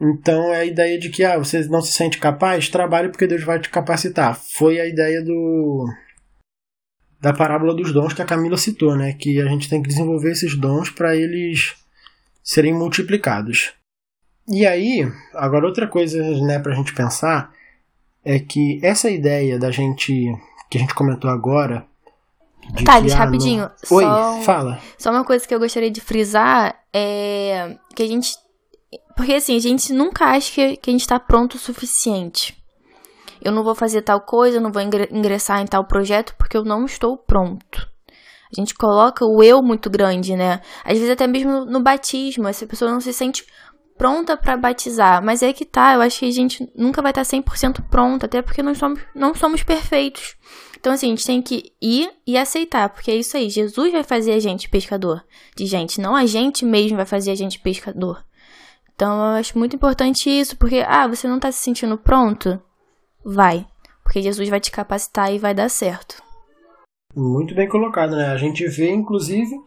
Então 0.00 0.54
é 0.54 0.60
a 0.60 0.64
ideia 0.64 0.98
de 0.98 1.10
que 1.10 1.22
ah, 1.22 1.36
você 1.36 1.60
não 1.68 1.82
se 1.82 1.92
sente 1.92 2.18
capaz, 2.18 2.70
trabalhe 2.70 3.10
porque 3.10 3.26
Deus 3.26 3.44
vai 3.44 3.60
te 3.60 3.68
capacitar. 3.68 4.34
Foi 4.34 4.80
a 4.80 4.86
ideia 4.86 5.22
do 5.22 5.86
da 7.20 7.34
parábola 7.34 7.74
dos 7.74 7.92
dons 7.92 8.14
que 8.14 8.22
a 8.22 8.24
Camila 8.24 8.56
citou, 8.56 8.96
né? 8.96 9.12
Que 9.12 9.40
a 9.42 9.46
gente 9.46 9.68
tem 9.68 9.82
que 9.82 9.88
desenvolver 9.88 10.32
esses 10.32 10.56
dons 10.56 10.88
para 10.88 11.14
eles 11.14 11.74
serem 12.50 12.74
multiplicados. 12.74 13.72
E 14.48 14.66
aí, 14.66 15.08
agora 15.34 15.66
outra 15.66 15.86
coisa, 15.86 16.20
né, 16.40 16.58
para 16.58 16.72
a 16.72 16.74
gente 16.74 16.92
pensar 16.92 17.52
é 18.24 18.40
que 18.40 18.80
essa 18.82 19.08
ideia 19.08 19.56
da 19.56 19.70
gente 19.70 20.36
que 20.68 20.76
a 20.76 20.80
gente 20.80 20.92
comentou 20.92 21.30
agora 21.30 21.86
Thales, 22.84 23.12
rapidinho. 23.12 23.70
No... 23.88 23.96
Oi, 23.96 24.04
só, 24.04 24.42
fala. 24.42 24.80
Só 24.98 25.10
uma 25.10 25.24
coisa 25.24 25.46
que 25.46 25.54
eu 25.54 25.60
gostaria 25.60 25.90
de 25.90 26.00
frisar 26.00 26.74
é 26.92 27.76
que 27.94 28.02
a 28.02 28.06
gente. 28.06 28.36
Porque 29.16 29.34
assim, 29.34 29.54
a 29.54 29.60
gente 29.60 29.92
nunca 29.92 30.24
acha 30.24 30.52
que, 30.52 30.76
que 30.76 30.90
a 30.90 30.92
gente 30.92 31.02
está 31.02 31.20
pronto 31.20 31.54
o 31.54 31.58
suficiente. 31.58 32.60
Eu 33.40 33.52
não 33.52 33.62
vou 33.62 33.76
fazer 33.76 34.02
tal 34.02 34.20
coisa, 34.20 34.58
eu 34.58 34.60
não 34.60 34.72
vou 34.72 34.82
ingressar 34.82 35.60
em 35.60 35.66
tal 35.66 35.84
projeto 35.84 36.34
porque 36.36 36.56
eu 36.56 36.64
não 36.64 36.84
estou 36.84 37.16
pronto. 37.16 37.88
A 38.52 38.60
gente 38.60 38.74
coloca 38.74 39.24
o 39.24 39.42
eu 39.42 39.62
muito 39.62 39.88
grande, 39.88 40.34
né? 40.34 40.60
Às 40.84 40.94
vezes 40.94 41.10
até 41.10 41.26
mesmo 41.26 41.64
no 41.64 41.80
batismo, 41.80 42.48
essa 42.48 42.66
pessoa 42.66 42.90
não 42.90 43.00
se 43.00 43.12
sente 43.12 43.46
pronta 43.96 44.34
para 44.36 44.56
batizar, 44.56 45.22
mas 45.22 45.42
é 45.42 45.52
que 45.52 45.64
tá, 45.64 45.92
eu 45.92 46.00
acho 46.00 46.20
que 46.20 46.26
a 46.26 46.30
gente 46.30 46.66
nunca 46.74 47.02
vai 47.02 47.10
estar 47.10 47.20
100% 47.20 47.86
pronta, 47.90 48.24
até 48.24 48.40
porque 48.40 48.62
nós 48.62 48.78
somos, 48.78 48.98
não 49.14 49.34
somos 49.34 49.62
perfeitos. 49.62 50.36
Então, 50.78 50.94
assim, 50.94 51.08
a 51.08 51.10
gente 51.10 51.26
tem 51.26 51.42
que 51.42 51.74
ir 51.82 52.10
e 52.26 52.38
aceitar, 52.38 52.88
porque 52.88 53.10
é 53.10 53.16
isso 53.16 53.36
aí. 53.36 53.50
Jesus 53.50 53.92
vai 53.92 54.02
fazer 54.02 54.32
a 54.32 54.40
gente 54.40 54.70
pescador 54.70 55.22
de 55.54 55.66
gente, 55.66 56.00
não 56.00 56.16
a 56.16 56.24
gente 56.24 56.64
mesmo 56.64 56.96
vai 56.96 57.04
fazer 57.04 57.30
a 57.30 57.34
gente 57.34 57.60
pescador. 57.60 58.24
Então, 58.94 59.18
eu 59.18 59.38
acho 59.38 59.58
muito 59.58 59.76
importante 59.76 60.30
isso, 60.30 60.56
porque, 60.56 60.82
ah, 60.86 61.06
você 61.06 61.28
não 61.28 61.38
tá 61.38 61.52
se 61.52 61.62
sentindo 61.62 61.98
pronto? 61.98 62.58
Vai. 63.22 63.66
Porque 64.02 64.22
Jesus 64.22 64.48
vai 64.48 64.60
te 64.60 64.70
capacitar 64.70 65.30
e 65.30 65.38
vai 65.38 65.54
dar 65.54 65.68
certo. 65.68 66.22
Muito 67.14 67.54
bem 67.54 67.68
colocado, 67.68 68.14
né? 68.16 68.28
A 68.28 68.36
gente 68.36 68.66
vê, 68.68 68.90
inclusive, 68.90 69.58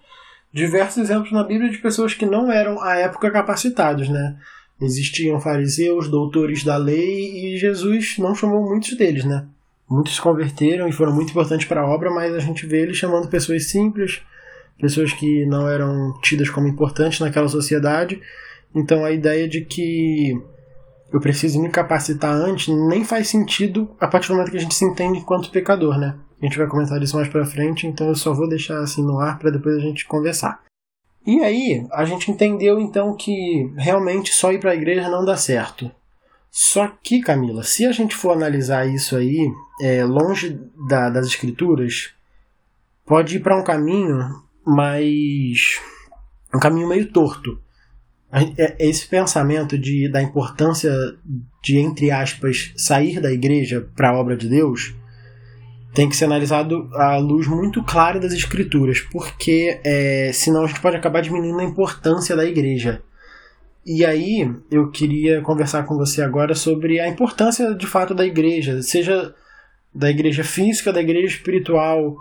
diversos 0.52 0.98
exemplos 0.98 1.32
na 1.32 1.44
Bíblia 1.44 1.70
de 1.70 1.78
pessoas 1.78 2.14
que 2.14 2.26
não 2.26 2.52
eram, 2.52 2.82
à 2.82 2.96
época, 2.96 3.32
capacitados, 3.32 4.08
né? 4.08 4.38
Existiam 4.82 5.40
fariseus, 5.40 6.08
doutores 6.08 6.64
da 6.64 6.78
lei, 6.78 7.54
e 7.54 7.58
Jesus 7.58 8.18
não 8.18 8.34
chamou 8.34 8.68
muitos 8.68 8.96
deles, 8.96 9.26
né? 9.26 9.46
Muitos 9.90 10.16
se 10.16 10.22
converteram 10.22 10.88
e 10.88 10.92
foram 10.92 11.14
muito 11.14 11.32
importantes 11.32 11.68
para 11.68 11.82
a 11.82 11.88
obra, 11.88 12.10
mas 12.10 12.34
a 12.34 12.40
gente 12.40 12.66
vê 12.66 12.82
ele 12.82 12.94
chamando 12.94 13.28
pessoas 13.28 13.70
simples, 13.70 14.22
pessoas 14.80 15.14
que 15.14 15.46
não 15.46 15.68
eram 15.68 16.14
tidas 16.22 16.50
como 16.50 16.68
importantes 16.68 17.20
naquela 17.20 17.48
sociedade. 17.48 18.20
Então 18.74 19.06
a 19.06 19.12
ideia 19.12 19.48
de 19.48 19.62
que 19.62 20.42
eu 21.12 21.20
preciso 21.20 21.62
me 21.62 21.70
capacitar 21.70 22.34
antes 22.34 22.68
nem 22.68 23.04
faz 23.04 23.28
sentido 23.28 23.90
a 24.00 24.08
partir 24.08 24.30
do 24.30 24.34
momento 24.34 24.50
que 24.50 24.58
a 24.58 24.62
gente 24.62 24.74
se 24.74 24.84
entende 24.84 25.20
enquanto 25.20 25.52
pecador, 25.52 26.00
né? 26.00 26.16
A 26.44 26.46
gente 26.46 26.58
vai 26.58 26.68
comentar 26.68 27.02
isso 27.02 27.16
mais 27.16 27.30
pra 27.30 27.46
frente, 27.46 27.88
então 27.88 28.10
eu 28.10 28.16
só 28.16 28.34
vou 28.34 28.50
deixar 28.50 28.80
assim 28.80 29.02
no 29.02 29.18
ar 29.18 29.40
para 29.40 29.50
depois 29.50 29.78
a 29.78 29.80
gente 29.80 30.06
conversar. 30.06 30.62
E 31.26 31.42
aí, 31.42 31.88
a 31.90 32.04
gente 32.04 32.30
entendeu 32.30 32.82
então 32.82 33.16
que 33.16 33.72
realmente 33.78 34.34
só 34.34 34.52
ir 34.52 34.60
para 34.60 34.72
a 34.72 34.76
igreja 34.76 35.08
não 35.08 35.24
dá 35.24 35.38
certo. 35.38 35.90
Só 36.52 36.90
que, 37.02 37.22
Camila, 37.22 37.64
se 37.64 37.86
a 37.86 37.94
gente 37.94 38.14
for 38.14 38.32
analisar 38.32 38.86
isso 38.86 39.16
aí, 39.16 39.50
é, 39.82 40.04
longe 40.04 40.60
da, 40.86 41.10
das 41.10 41.28
escrituras, 41.28 42.14
pode 43.06 43.38
ir 43.38 43.40
para 43.40 43.58
um 43.58 43.64
caminho 43.64 44.20
mais. 44.66 45.80
um 46.54 46.60
caminho 46.60 46.90
meio 46.90 47.10
torto. 47.10 47.58
É, 48.58 48.86
esse 48.86 49.08
pensamento 49.08 49.78
de, 49.78 50.10
da 50.10 50.22
importância 50.22 50.92
de, 51.64 51.78
entre 51.78 52.12
aspas, 52.12 52.74
sair 52.76 53.22
da 53.22 53.32
igreja 53.32 53.90
para 53.96 54.10
a 54.10 54.20
obra 54.20 54.36
de 54.36 54.50
Deus 54.50 54.94
tem 55.94 56.10
que 56.10 56.16
ser 56.16 56.26
analisado 56.26 56.90
à 56.94 57.18
luz 57.18 57.48
muito 57.48 57.84
clara 57.84 58.20
das 58.20 58.34
escrituras, 58.34 59.00
porque 59.00 59.80
é, 59.84 60.32
senão 60.34 60.64
a 60.64 60.68
gente 60.68 60.82
pode 60.82 60.98
acabar 60.98 61.22
diminuindo 61.22 61.60
a 61.60 61.64
importância 61.64 62.36
da 62.36 62.46
igreja. 62.46 63.02
E 63.86 64.06
aí 64.06 64.50
eu 64.72 64.90
queria 64.90 65.42
conversar 65.42 65.84
com 65.84 65.96
você 65.96 66.22
agora 66.22 66.56
sobre 66.56 67.00
a 67.00 67.08
importância 67.08 67.76
de 67.76 67.86
fato 67.86 68.14
da 68.16 68.26
igreja, 68.26 68.82
seja 68.82 69.36
da 69.94 70.10
igreja 70.10 70.44
física, 70.44 70.92
da 70.92 71.02
igreja 71.02 71.36
espiritual, 71.36 72.16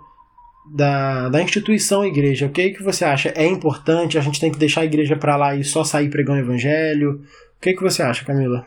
da, 0.75 1.29
da 1.29 1.41
instituição 1.41 2.05
igreja. 2.05 2.47
O 2.47 2.51
que, 2.51 2.71
que 2.71 2.83
você 2.83 3.05
acha? 3.05 3.31
É 3.31 3.47
importante? 3.47 4.19
A 4.19 4.21
gente 4.21 4.41
tem 4.41 4.53
que 4.53 4.59
deixar 4.59 4.83
a 4.83 4.85
igreja 4.85 5.17
para 5.17 5.37
lá 5.37 5.55
e 5.55 5.65
só 5.65 5.83
sair 5.83 6.11
pregando 6.11 6.41
o 6.41 6.45
evangelho? 6.45 7.23
O 7.57 7.61
que, 7.61 7.73
que 7.73 7.83
você 7.83 8.03
acha, 8.03 8.25
Camila? 8.25 8.67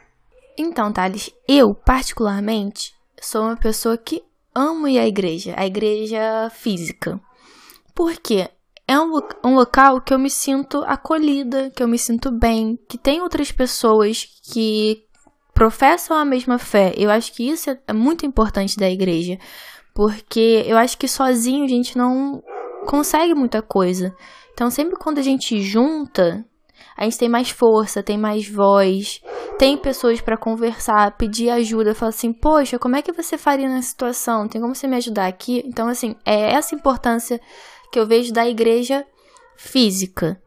Então, 0.58 0.92
Thales, 0.92 1.30
eu, 1.48 1.76
particularmente, 1.76 2.94
sou 3.22 3.44
uma 3.44 3.58
pessoa 3.58 3.98
que 3.98 4.24
amo 4.56 4.88
ir 4.88 4.98
à 4.98 5.06
igreja, 5.06 5.54
a 5.58 5.66
igreja 5.66 6.50
física. 6.50 7.20
Por 7.94 8.18
quê? 8.18 8.50
é 8.88 9.00
um, 9.00 9.20
um 9.44 9.56
local 9.56 10.00
que 10.02 10.14
eu 10.14 10.20
me 10.20 10.30
sinto 10.30 10.84
acolhida, 10.86 11.72
que 11.72 11.82
eu 11.82 11.88
me 11.88 11.98
sinto 11.98 12.32
bem, 12.32 12.80
que 12.88 12.98
tem 12.98 13.22
outras 13.22 13.52
pessoas 13.52 14.28
que 14.44 15.04
professam 15.54 16.16
a 16.16 16.26
mesma 16.26 16.60
fé. 16.60 16.94
Eu 16.96 17.10
acho 17.10 17.34
que 17.34 17.50
isso 17.50 17.76
é 17.88 17.94
muito 17.94 18.26
importante 18.26 18.78
da 18.78 18.90
igreja, 18.90 19.40
porque 19.94 20.64
eu 20.68 20.78
acho 20.78 20.98
que 20.98 21.08
sozinho 21.08 21.66
a 21.66 21.68
gente 21.68 21.98
não 21.98 22.44
consegue 22.86 23.34
muita 23.34 23.62
coisa. 23.62 24.16
Então, 24.54 24.70
sempre 24.70 24.98
quando 24.98 25.18
a 25.18 25.24
gente 25.24 25.62
junta, 25.62 26.46
a 26.98 27.04
gente 27.04 27.18
tem 27.18 27.30
mais 27.30 27.50
força, 27.50 28.02
tem 28.02 28.18
mais 28.18 28.48
voz, 28.48 29.22
tem 29.58 29.78
pessoas 29.78 30.22
para 30.22 30.38
conversar, 30.38 31.18
pedir 31.18 31.50
ajuda, 31.50 31.94
falar 31.94 32.10
assim: 32.10 32.32
"Poxa, 32.32 32.80
como 32.80 32.96
é 32.96 33.02
que 33.02 33.12
você 33.12 33.38
faria 33.38 33.68
nessa 33.68 33.90
situação? 33.90 34.48
Tem 34.48 34.62
como 34.62 34.74
você 34.74 34.88
me 34.88 34.96
ajudar 34.96 35.28
aqui?". 35.28 35.64
Então, 35.66 35.88
assim, 35.88 36.16
é 36.26 36.54
essa 36.54 36.76
importância 36.76 37.40
que 37.92 38.00
eu 38.00 38.06
vejo 38.06 38.34
da 38.34 38.48
igreja 38.48 39.06
física. 39.58 40.42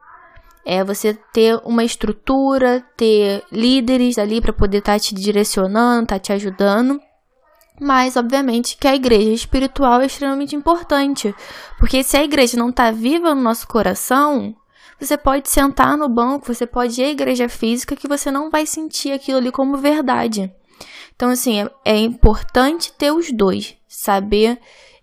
É 0.64 0.84
você 0.84 1.14
ter 1.32 1.58
uma 1.64 1.82
estrutura, 1.82 2.84
ter 2.96 3.42
líderes 3.50 4.18
ali 4.18 4.40
para 4.40 4.52
poder 4.52 4.78
estar 4.78 4.92
tá 4.92 4.98
te 4.98 5.14
direcionando, 5.14 6.02
estar 6.02 6.16
tá 6.16 6.18
te 6.18 6.32
ajudando. 6.32 7.00
Mas, 7.80 8.16
obviamente, 8.16 8.76
que 8.76 8.88
a 8.88 8.94
igreja 8.94 9.30
espiritual 9.30 10.00
é 10.00 10.06
extremamente 10.06 10.54
importante. 10.54 11.34
Porque 11.78 12.02
se 12.02 12.16
a 12.16 12.24
igreja 12.24 12.56
não 12.56 12.70
está 12.70 12.90
viva 12.90 13.34
no 13.34 13.40
nosso 13.40 13.66
coração, 13.66 14.54
você 15.00 15.16
pode 15.16 15.48
sentar 15.48 15.96
no 15.96 16.08
banco, 16.08 16.52
você 16.52 16.66
pode 16.66 17.00
ir 17.00 17.04
à 17.04 17.10
igreja 17.10 17.48
física 17.48 17.96
que 17.96 18.08
você 18.08 18.30
não 18.30 18.50
vai 18.50 18.66
sentir 18.66 19.12
aquilo 19.12 19.38
ali 19.38 19.52
como 19.52 19.76
verdade. 19.76 20.52
Então, 21.14 21.30
assim, 21.30 21.60
é, 21.60 21.70
é 21.84 21.96
importante 21.98 22.92
ter 22.92 23.10
os 23.10 23.32
dois. 23.32 23.76
Saber 23.88 24.58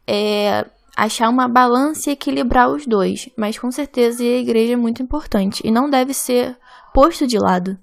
é, 0.07 0.65
achar 0.95 1.29
uma 1.29 1.47
balança 1.47 2.09
e 2.09 2.13
equilibrar 2.13 2.69
os 2.69 2.85
dois. 2.85 3.29
Mas 3.35 3.57
com 3.57 3.71
certeza 3.71 4.23
a 4.23 4.25
igreja 4.25 4.73
é 4.73 4.77
muito 4.77 5.03
importante 5.03 5.61
e 5.65 5.71
não 5.71 5.89
deve 5.89 6.13
ser 6.13 6.57
posto 6.93 7.27
de 7.27 7.37
lado. 7.37 7.77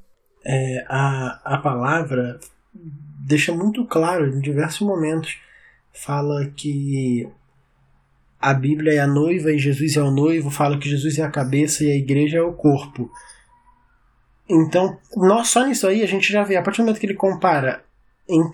É, 0.44 0.84
a, 0.88 1.40
a 1.44 1.58
palavra 1.58 2.40
deixa 2.72 3.52
muito 3.54 3.84
claro 3.86 4.26
em 4.26 4.40
diversos 4.40 4.80
momentos. 4.80 5.38
Fala 5.92 6.46
que 6.56 7.28
a 8.42 8.52
Bíblia 8.52 8.94
é 8.94 8.98
a 8.98 9.06
noiva 9.06 9.52
e 9.52 9.58
Jesus 9.58 9.96
é 9.96 10.02
o 10.02 10.10
noivo, 10.10 10.50
fala 10.50 10.76
que 10.76 10.90
Jesus 10.90 11.16
é 11.18 11.22
a 11.22 11.30
cabeça 11.30 11.84
e 11.84 11.92
a 11.92 11.96
igreja 11.96 12.38
é 12.38 12.42
o 12.42 12.52
corpo. 12.52 13.08
Então, 14.50 14.98
nós, 15.16 15.48
só 15.48 15.64
nisso 15.64 15.86
aí 15.86 16.02
a 16.02 16.06
gente 16.06 16.30
já 16.30 16.42
vê, 16.42 16.56
a 16.56 16.62
partir 16.62 16.78
do 16.78 16.84
momento 16.84 16.98
que 16.98 17.06
ele 17.06 17.14
compara 17.14 17.84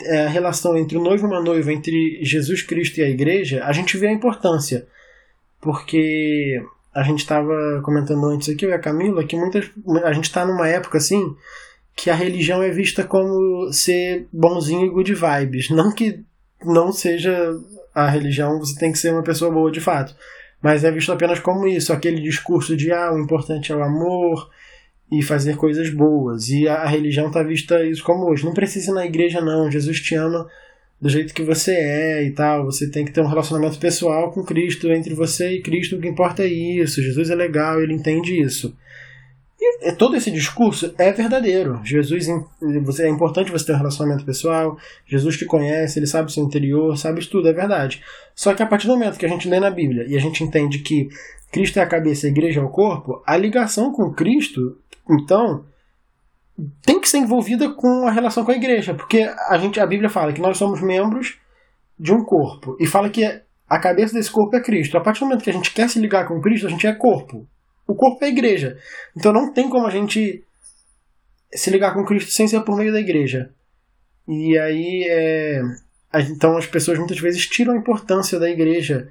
é, 0.03 0.27
a 0.27 0.29
relação 0.29 0.77
entre 0.77 0.99
o 0.99 1.03
noivo 1.03 1.27
e 1.27 1.31
uma 1.31 1.41
noiva, 1.41 1.73
entre 1.73 2.23
Jesus 2.23 2.63
Cristo 2.63 2.99
e 2.99 3.03
a 3.03 3.09
igreja, 3.09 3.65
a 3.65 3.73
gente 3.73 3.97
vê 3.97 4.09
a 4.09 4.13
importância. 4.13 4.87
Porque 5.61 6.63
a 6.95 7.03
gente 7.03 7.21
estava 7.21 7.81
comentando 7.83 8.27
antes 8.27 8.49
aqui, 8.49 8.67
eu 8.67 8.71
e 8.71 8.75
a 8.75 8.79
Camila, 8.79 9.25
que 9.25 9.37
muitas, 9.37 9.71
a 10.05 10.13
gente 10.13 10.25
está 10.25 10.45
numa 10.45 10.69
época 10.69 10.99
assim 10.99 11.35
que 11.97 12.11
a 12.11 12.15
religião 12.15 12.63
é 12.63 12.71
vista 12.71 13.03
como 13.03 13.73
ser 13.73 14.29
bonzinho 14.33 14.87
e 14.87 14.91
good 14.91 15.15
vibes. 15.15 15.71
Não 15.71 15.93
que 15.93 16.23
não 16.65 16.93
seja 16.93 17.57
a 17.95 18.09
religião, 18.09 18.59
você 18.59 18.79
tem 18.79 18.93
que 18.93 18.99
ser 18.99 19.13
uma 19.13 19.23
pessoa 19.23 19.51
boa 19.51 19.71
de 19.71 19.81
fato. 19.81 20.15
Mas 20.63 20.85
é 20.85 20.91
visto 20.91 21.13
apenas 21.13 21.39
como 21.39 21.67
isso, 21.67 21.93
aquele 21.93 22.21
discurso 22.21 22.77
de 22.77 22.93
ah, 22.93 23.13
o 23.13 23.19
importante 23.19 23.73
é 23.73 23.77
o 23.77 23.83
amor, 23.83 24.49
e 25.11 25.23
fazer 25.23 25.57
coisas 25.57 25.91
boas. 25.91 26.49
E 26.49 26.69
a, 26.69 26.83
a 26.83 26.87
religião 26.87 27.29
está 27.29 27.43
vista 27.43 27.83
isso 27.85 28.05
como 28.05 28.27
hoje. 28.27 28.45
Não 28.45 28.53
precisa 28.53 28.91
ir 28.91 28.95
na 28.95 29.07
igreja, 29.07 29.41
não. 29.41 29.71
Jesus 29.71 30.01
te 30.01 30.15
ama 30.15 30.47
do 31.01 31.09
jeito 31.09 31.33
que 31.33 31.43
você 31.43 31.73
é 31.73 32.25
e 32.25 32.31
tal. 32.31 32.67
Você 32.67 32.91
tem 32.91 33.05
que 33.05 33.13
ter 33.13 33.21
um 33.21 33.27
relacionamento 33.27 33.79
pessoal 33.79 34.31
com 34.31 34.45
Cristo, 34.45 34.91
entre 34.93 35.15
você 35.15 35.53
e 35.53 35.63
Cristo. 35.63 35.97
O 35.97 36.01
que 36.01 36.09
importa 36.09 36.43
é 36.43 36.49
isso. 36.49 37.03
Jesus 37.03 37.31
é 37.31 37.35
legal, 37.35 37.81
ele 37.81 37.95
entende 37.95 38.41
isso. 38.41 38.77
E 39.83 39.93
todo 39.93 40.17
esse 40.17 40.31
discurso 40.31 40.95
é 40.99 41.13
verdadeiro. 41.13 41.81
Jesus 41.85 42.27
é 42.29 43.09
importante 43.09 43.51
você 43.51 43.67
ter 43.67 43.73
um 43.75 43.79
relacionamento 43.79 44.25
pessoal. 44.25 44.77
Jesus 45.07 45.37
te 45.37 45.45
conhece, 45.45 45.99
ele 45.99 46.07
sabe 46.07 46.29
o 46.29 46.33
seu 46.33 46.45
interior, 46.45 46.97
sabe 46.97 47.25
tudo, 47.27 47.49
é 47.49 47.53
verdade. 47.53 48.03
Só 48.35 48.55
que 48.55 48.63
a 48.63 48.67
partir 48.67 48.87
do 48.87 48.95
momento 48.95 49.19
que 49.19 49.27
a 49.27 49.29
gente 49.29 49.49
lê 49.49 49.61
na 49.61 49.71
Bíblia 49.71 50.05
e 50.09 50.17
a 50.17 50.21
gente 50.21 50.43
entende 50.43 50.81
que 50.81 51.09
Cristo 51.53 51.79
é 51.79 51.83
a 51.83 51.87
cabeça, 51.87 52.27
a 52.27 52.31
igreja 52.31 52.61
é 52.61 52.63
o 52.63 52.71
corpo, 52.71 53.23
a 53.27 53.37
ligação 53.37 53.93
com 53.93 54.13
Cristo, 54.13 54.77
então, 55.09 55.65
tem 56.85 57.01
que 57.01 57.09
ser 57.09 57.19
envolvida 57.19 57.73
com 57.73 58.07
a 58.07 58.11
relação 58.11 58.45
com 58.45 58.51
a 58.51 58.57
igreja, 58.57 58.95
porque 58.95 59.23
a 59.49 59.57
gente 59.59 59.81
a 59.81 59.87
Bíblia 59.87 60.11
fala 60.11 60.33
que 60.33 60.41
nós 60.41 60.59
somos 60.59 60.83
membros 60.83 61.39
de 61.99 62.13
um 62.13 62.25
corpo 62.25 62.77
e 62.79 62.87
fala 62.87 63.09
que 63.09 63.25
a 63.25 63.79
cabeça 63.79 64.15
desse 64.15 64.31
corpo 64.31 64.57
é 64.57 64.63
Cristo. 64.63 64.97
A 64.97 65.01
partir 65.01 65.21
do 65.21 65.27
momento 65.27 65.45
que 65.45 65.51
a 65.51 65.53
gente 65.53 65.73
quer 65.73 65.89
se 65.89 65.99
ligar 65.99 66.27
com 66.27 66.41
Cristo, 66.41 66.67
a 66.67 66.71
gente 66.71 66.87
é 66.87 66.95
corpo. 66.95 67.47
O 67.89 67.95
corpo 67.95 68.23
é 68.23 68.27
a 68.27 68.31
igreja. 68.31 68.79
Então 69.17 69.33
não 69.33 69.51
tem 69.51 69.69
como 69.71 69.87
a 69.87 69.91
gente 69.91 70.45
se 71.53 71.71
ligar 71.71 71.95
com 71.95 72.05
Cristo 72.05 72.31
sem 72.31 72.47
ser 72.47 72.61
por 72.61 72.77
meio 72.77 72.93
da 72.93 73.01
igreja. 73.01 73.51
E 74.29 74.59
aí, 74.59 75.07
é... 75.09 75.63
então 76.31 76.59
as 76.59 76.67
pessoas 76.67 76.99
muitas 76.99 77.19
vezes 77.19 77.47
tiram 77.47 77.73
a 77.73 77.79
importância 77.79 78.39
da 78.39 78.51
igreja, 78.51 79.09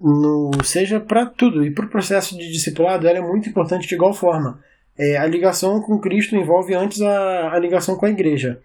no... 0.00 0.52
seja 0.64 1.00
para 1.00 1.26
tudo. 1.26 1.66
E 1.66 1.72
para 1.72 1.84
o 1.84 1.90
processo 1.90 2.38
de 2.38 2.52
discipulado, 2.52 3.08
ela 3.08 3.18
é 3.18 3.20
muito 3.20 3.48
importante 3.48 3.88
de 3.88 3.94
igual 3.96 4.14
forma. 4.14 4.62
É, 4.96 5.16
a 5.16 5.26
ligação 5.26 5.82
com 5.82 5.98
Cristo 5.98 6.36
envolve 6.36 6.74
antes 6.74 7.02
a, 7.02 7.52
a 7.52 7.58
ligação 7.58 7.96
com 7.96 8.06
a 8.06 8.10
igreja. 8.10 8.62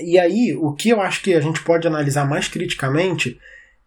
E 0.00 0.18
aí, 0.18 0.56
o 0.56 0.72
que 0.72 0.88
eu 0.88 1.00
acho 1.00 1.22
que 1.22 1.32
a 1.32 1.40
gente 1.40 1.62
pode 1.62 1.86
analisar 1.86 2.28
mais 2.28 2.48
criticamente 2.48 3.38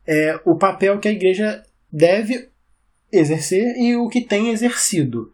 é 0.08 0.40
o 0.46 0.56
papel 0.56 0.98
que 1.00 1.10
a 1.10 1.12
igreja 1.12 1.62
deve 1.92 2.48
exercer 3.18 3.76
e 3.78 3.96
o 3.96 4.08
que 4.08 4.22
tem 4.22 4.50
exercido. 4.50 5.32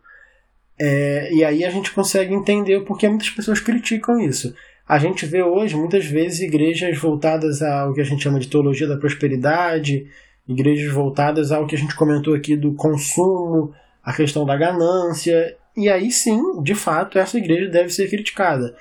É, 0.79 1.31
e 1.33 1.43
aí 1.43 1.63
a 1.63 1.69
gente 1.69 1.91
consegue 1.91 2.33
entender 2.33 2.81
porque 2.81 3.07
muitas 3.07 3.29
pessoas 3.29 3.59
criticam 3.59 4.19
isso. 4.19 4.53
A 4.87 4.97
gente 4.97 5.25
vê 5.25 5.43
hoje 5.43 5.75
muitas 5.75 6.05
vezes 6.05 6.41
igrejas 6.41 6.97
voltadas 6.97 7.61
ao 7.61 7.93
que 7.93 8.01
a 8.01 8.03
gente 8.03 8.23
chama 8.23 8.39
de 8.39 8.47
teologia 8.47 8.87
da 8.87 8.97
prosperidade, 8.97 10.07
igrejas 10.47 10.91
voltadas 10.91 11.51
ao 11.51 11.67
que 11.67 11.75
a 11.75 11.77
gente 11.77 11.95
comentou 11.95 12.33
aqui 12.33 12.57
do 12.57 12.73
consumo, 12.73 13.73
a 14.03 14.11
questão 14.11 14.45
da 14.45 14.57
ganância, 14.57 15.55
e 15.77 15.87
aí 15.87 16.11
sim, 16.11 16.61
de 16.61 16.75
fato, 16.75 17.17
essa 17.17 17.37
igreja 17.37 17.69
deve 17.69 17.89
ser 17.89 18.09
criticada. 18.09 18.75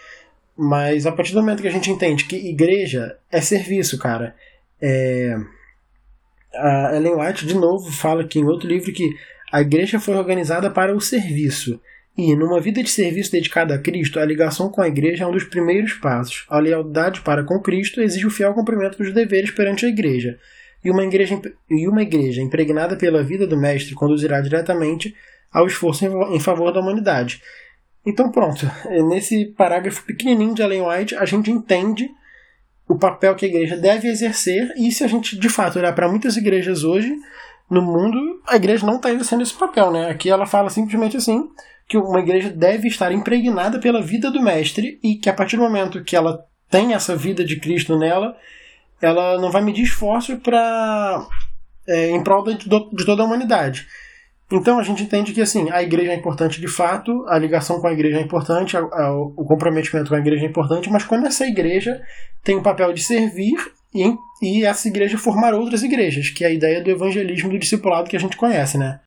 Mas 0.56 1.06
a 1.06 1.12
partir 1.12 1.32
do 1.32 1.40
momento 1.40 1.62
que 1.62 1.68
a 1.68 1.72
gente 1.72 1.90
entende 1.90 2.24
que 2.24 2.36
igreja 2.36 3.16
é 3.30 3.40
serviço, 3.40 3.98
cara, 3.98 4.34
é... 4.80 5.36
a 6.54 6.96
Ellen 6.96 7.14
White 7.14 7.46
de 7.46 7.54
novo 7.54 7.90
fala 7.90 8.22
aqui 8.22 8.38
em 8.38 8.44
outro 8.44 8.68
livro 8.68 8.92
que 8.92 9.14
a 9.52 9.60
igreja 9.60 9.98
foi 9.98 10.16
organizada 10.16 10.70
para 10.70 10.94
o 10.94 11.00
serviço. 11.00 11.80
E, 12.16 12.34
numa 12.36 12.60
vida 12.60 12.82
de 12.82 12.90
serviço 12.90 13.32
dedicada 13.32 13.74
a 13.74 13.78
Cristo, 13.78 14.18
a 14.20 14.24
ligação 14.24 14.68
com 14.68 14.82
a 14.82 14.88
igreja 14.88 15.24
é 15.24 15.26
um 15.26 15.32
dos 15.32 15.44
primeiros 15.44 15.94
passos. 15.94 16.44
A 16.48 16.58
lealdade 16.58 17.20
para 17.22 17.44
com 17.44 17.60
Cristo 17.60 18.00
exige 18.00 18.26
o 18.26 18.30
fiel 18.30 18.52
cumprimento 18.52 18.98
dos 18.98 19.12
deveres 19.12 19.50
perante 19.50 19.86
a 19.86 19.88
igreja. 19.88 20.38
E 20.84 20.90
uma 20.90 21.04
igreja, 21.04 21.40
e 21.70 21.88
uma 21.88 22.02
igreja 22.02 22.42
impregnada 22.42 22.96
pela 22.96 23.22
vida 23.22 23.46
do 23.46 23.56
Mestre 23.56 23.94
conduzirá 23.94 24.40
diretamente 24.40 25.14
ao 25.52 25.66
esforço 25.66 26.04
em 26.04 26.40
favor 26.40 26.72
da 26.72 26.80
humanidade. 26.80 27.40
Então, 28.04 28.30
pronto. 28.30 28.70
Nesse 29.08 29.46
parágrafo 29.46 30.04
pequenininho 30.04 30.54
de 30.54 30.62
Ellen 30.62 30.82
White, 30.82 31.14
a 31.14 31.24
gente 31.24 31.50
entende 31.50 32.08
o 32.90 32.98
papel 32.98 33.36
que 33.36 33.46
a 33.46 33.48
igreja 33.48 33.76
deve 33.76 34.08
exercer, 34.08 34.74
e 34.76 34.90
se 34.90 35.04
a 35.04 35.06
gente 35.06 35.38
de 35.38 35.48
fato 35.48 35.78
olhar 35.78 35.94
para 35.94 36.08
muitas 36.08 36.36
igrejas 36.36 36.82
hoje 36.82 37.14
no 37.70 37.80
mundo, 37.80 38.42
a 38.48 38.56
igreja 38.56 38.84
não 38.84 38.96
está 38.96 39.12
exercendo 39.12 39.42
esse 39.42 39.54
papel. 39.54 39.92
Né? 39.92 40.10
Aqui 40.10 40.28
ela 40.28 40.44
fala 40.44 40.68
simplesmente 40.68 41.16
assim: 41.16 41.48
que 41.86 41.96
uma 41.96 42.18
igreja 42.18 42.50
deve 42.50 42.88
estar 42.88 43.12
impregnada 43.12 43.78
pela 43.78 44.02
vida 44.02 44.28
do 44.28 44.42
Mestre, 44.42 44.98
e 45.04 45.14
que 45.14 45.30
a 45.30 45.32
partir 45.32 45.56
do 45.56 45.62
momento 45.62 46.02
que 46.02 46.16
ela 46.16 46.44
tem 46.68 46.92
essa 46.92 47.14
vida 47.14 47.44
de 47.44 47.60
Cristo 47.60 47.96
nela, 47.96 48.36
ela 49.00 49.38
não 49.40 49.52
vai 49.52 49.62
medir 49.62 49.84
esforço 49.84 50.36
para 50.38 51.24
é, 51.86 52.10
em 52.10 52.24
prol 52.24 52.42
de, 52.42 52.56
de 52.56 53.06
toda 53.06 53.22
a 53.22 53.24
humanidade. 53.24 53.86
Então 54.52 54.78
a 54.78 54.82
gente 54.82 55.04
entende 55.04 55.32
que 55.32 55.40
assim 55.40 55.70
a 55.70 55.82
igreja 55.82 56.12
é 56.12 56.16
importante 56.16 56.60
de 56.60 56.66
fato, 56.66 57.24
a 57.28 57.38
ligação 57.38 57.80
com 57.80 57.86
a 57.86 57.92
igreja 57.92 58.18
é 58.18 58.22
importante, 58.22 58.76
a, 58.76 58.80
a, 58.80 59.12
o 59.14 59.44
comprometimento 59.44 60.08
com 60.08 60.16
a 60.16 60.18
igreja 60.18 60.44
é 60.44 60.48
importante, 60.48 60.90
mas 60.90 61.04
quando 61.04 61.26
essa 61.26 61.46
igreja 61.46 62.02
tem 62.42 62.56
o 62.56 62.62
papel 62.62 62.92
de 62.92 63.02
servir 63.02 63.54
e, 63.94 64.12
e 64.42 64.64
essa 64.64 64.88
igreja 64.88 65.16
formar 65.16 65.54
outras 65.54 65.82
igrejas, 65.82 66.30
que 66.30 66.44
é 66.44 66.48
a 66.48 66.52
ideia 66.52 66.82
do 66.82 66.90
evangelismo 66.90 67.50
do 67.50 67.58
discipulado 67.58 68.08
que 68.10 68.16
a 68.16 68.20
gente 68.20 68.36
conhece, 68.36 68.76
né? 68.76 69.00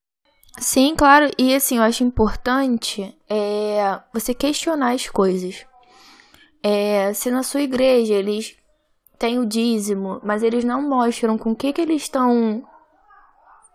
Sim, 0.58 0.94
claro. 0.96 1.30
E 1.36 1.54
assim, 1.54 1.76
eu 1.76 1.82
acho 1.82 2.04
importante 2.04 3.14
é, 3.28 4.00
você 4.12 4.32
questionar 4.32 4.92
as 4.92 5.08
coisas. 5.08 5.66
É, 6.62 7.12
se 7.12 7.30
na 7.30 7.42
sua 7.42 7.60
igreja 7.60 8.14
eles 8.14 8.56
têm 9.18 9.38
o 9.38 9.46
dízimo, 9.46 10.20
mas 10.22 10.42
eles 10.42 10.64
não 10.64 10.80
mostram 10.88 11.36
com 11.36 11.50
o 11.50 11.56
que, 11.56 11.72
que 11.72 11.80
eles 11.80 12.02
estão 12.02 12.62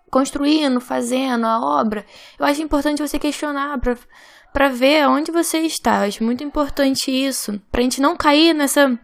construindo, 0.10 0.80
fazendo 0.82 1.46
a 1.46 1.60
obra, 1.60 2.06
eu 2.38 2.46
acho 2.46 2.62
importante 2.62 3.02
você 3.02 3.20
questionar 3.20 3.78
para 3.80 3.98
para 4.52 4.68
ver 4.68 5.08
onde 5.08 5.32
você 5.32 5.60
está. 5.60 6.02
Eu 6.02 6.08
acho 6.08 6.24
muito 6.24 6.44
importante 6.44 7.12
isso, 7.12 7.62
pra 7.72 7.82
gente 7.82 8.02
não 8.02 8.16
cair 8.16 8.54
nessa 8.54 8.98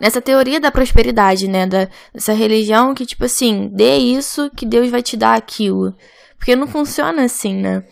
nessa 0.00 0.20
teoria 0.20 0.58
da 0.58 0.70
prosperidade, 0.70 1.46
né, 1.46 1.66
da 1.66 1.88
dessa 2.12 2.32
religião 2.32 2.94
que 2.94 3.04
tipo 3.04 3.24
assim, 3.24 3.68
dê 3.72 3.96
isso 3.98 4.50
que 4.56 4.64
Deus 4.64 4.90
vai 4.90 5.02
te 5.02 5.16
dar 5.16 5.34
aquilo. 5.34 5.94
Porque 6.38 6.56
não 6.56 6.66
funciona 6.66 7.24
assim, 7.24 7.54
né? 7.54 7.84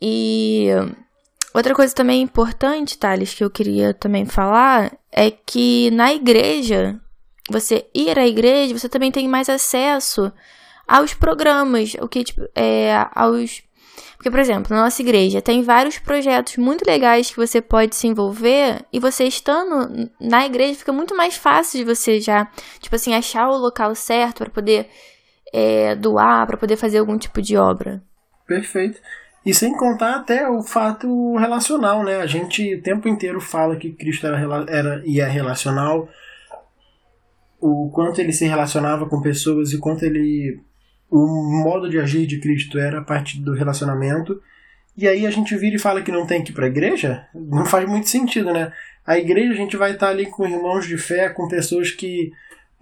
E 0.00 0.68
outra 1.52 1.74
coisa 1.74 1.94
também 1.94 2.22
importante, 2.22 2.96
Thales, 2.96 3.34
que 3.34 3.42
eu 3.42 3.50
queria 3.50 3.92
também 3.92 4.24
falar 4.24 4.96
é 5.10 5.30
que 5.30 5.90
na 5.90 6.14
igreja, 6.14 7.00
você 7.50 7.86
ir 7.94 8.18
à 8.18 8.26
igreja, 8.26 8.78
você 8.78 8.88
também 8.88 9.10
tem 9.10 9.26
mais 9.28 9.48
acesso 9.48 10.32
aos 10.86 11.14
programas, 11.14 11.94
o 12.00 12.08
que 12.08 12.24
tipo, 12.24 12.48
é 12.54 13.06
aos 13.14 13.66
porque, 14.16 14.30
por 14.30 14.40
exemplo, 14.40 14.74
na 14.74 14.82
nossa 14.82 15.02
igreja 15.02 15.42
tem 15.42 15.62
vários 15.62 15.98
projetos 15.98 16.56
muito 16.56 16.82
legais 16.84 17.30
que 17.30 17.36
você 17.36 17.60
pode 17.60 17.94
se 17.94 18.06
envolver 18.06 18.84
e 18.92 18.98
você 18.98 19.24
estando 19.24 20.10
na 20.20 20.44
igreja 20.44 20.78
fica 20.78 20.92
muito 20.92 21.14
mais 21.14 21.36
fácil 21.36 21.78
de 21.78 21.84
você 21.84 22.18
já, 22.20 22.50
tipo 22.80 22.96
assim, 22.96 23.14
achar 23.14 23.48
o 23.48 23.56
local 23.56 23.94
certo 23.94 24.38
para 24.38 24.50
poder 24.50 24.88
é, 25.52 25.94
doar, 25.94 26.46
para 26.46 26.56
poder 26.56 26.76
fazer 26.76 26.98
algum 26.98 27.16
tipo 27.18 27.40
de 27.40 27.56
obra. 27.56 28.02
Perfeito. 28.46 29.00
E 29.44 29.54
sem 29.54 29.76
contar 29.76 30.16
até 30.16 30.48
o 30.48 30.62
fato 30.62 31.36
relacional, 31.36 32.02
né? 32.02 32.16
A 32.16 32.26
gente 32.26 32.74
o 32.74 32.82
tempo 32.82 33.08
inteiro 33.08 33.40
fala 33.40 33.76
que 33.76 33.92
Cristo 33.92 34.26
era, 34.26 34.40
era 34.68 35.02
e 35.06 35.20
é 35.20 35.28
relacional, 35.28 36.08
o 37.60 37.90
quanto 37.94 38.20
ele 38.20 38.32
se 38.32 38.44
relacionava 38.44 39.08
com 39.08 39.20
pessoas 39.20 39.72
e 39.72 39.78
quanto 39.78 40.04
ele 40.04 40.60
o 41.10 41.26
modo 41.62 41.88
de 41.88 41.98
agir 41.98 42.26
de 42.26 42.40
Cristo 42.40 42.78
era 42.78 42.98
a 42.98 43.04
partir 43.04 43.40
do 43.40 43.54
relacionamento. 43.54 44.40
E 44.96 45.06
aí 45.06 45.26
a 45.26 45.30
gente 45.30 45.56
vira 45.56 45.76
e 45.76 45.78
fala 45.78 46.02
que 46.02 46.10
não 46.10 46.26
tem 46.26 46.42
que 46.42 46.50
ir 46.50 46.54
para 46.54 46.64
a 46.64 46.68
igreja? 46.68 47.26
Não 47.34 47.66
faz 47.66 47.88
muito 47.88 48.08
sentido, 48.08 48.52
né? 48.52 48.72
A 49.06 49.18
igreja 49.18 49.52
a 49.52 49.56
gente 49.56 49.76
vai 49.76 49.92
estar 49.92 50.08
ali 50.08 50.26
com 50.26 50.46
irmãos 50.46 50.86
de 50.86 50.96
fé, 50.96 51.28
com 51.28 51.48
pessoas 51.48 51.90
que 51.90 52.32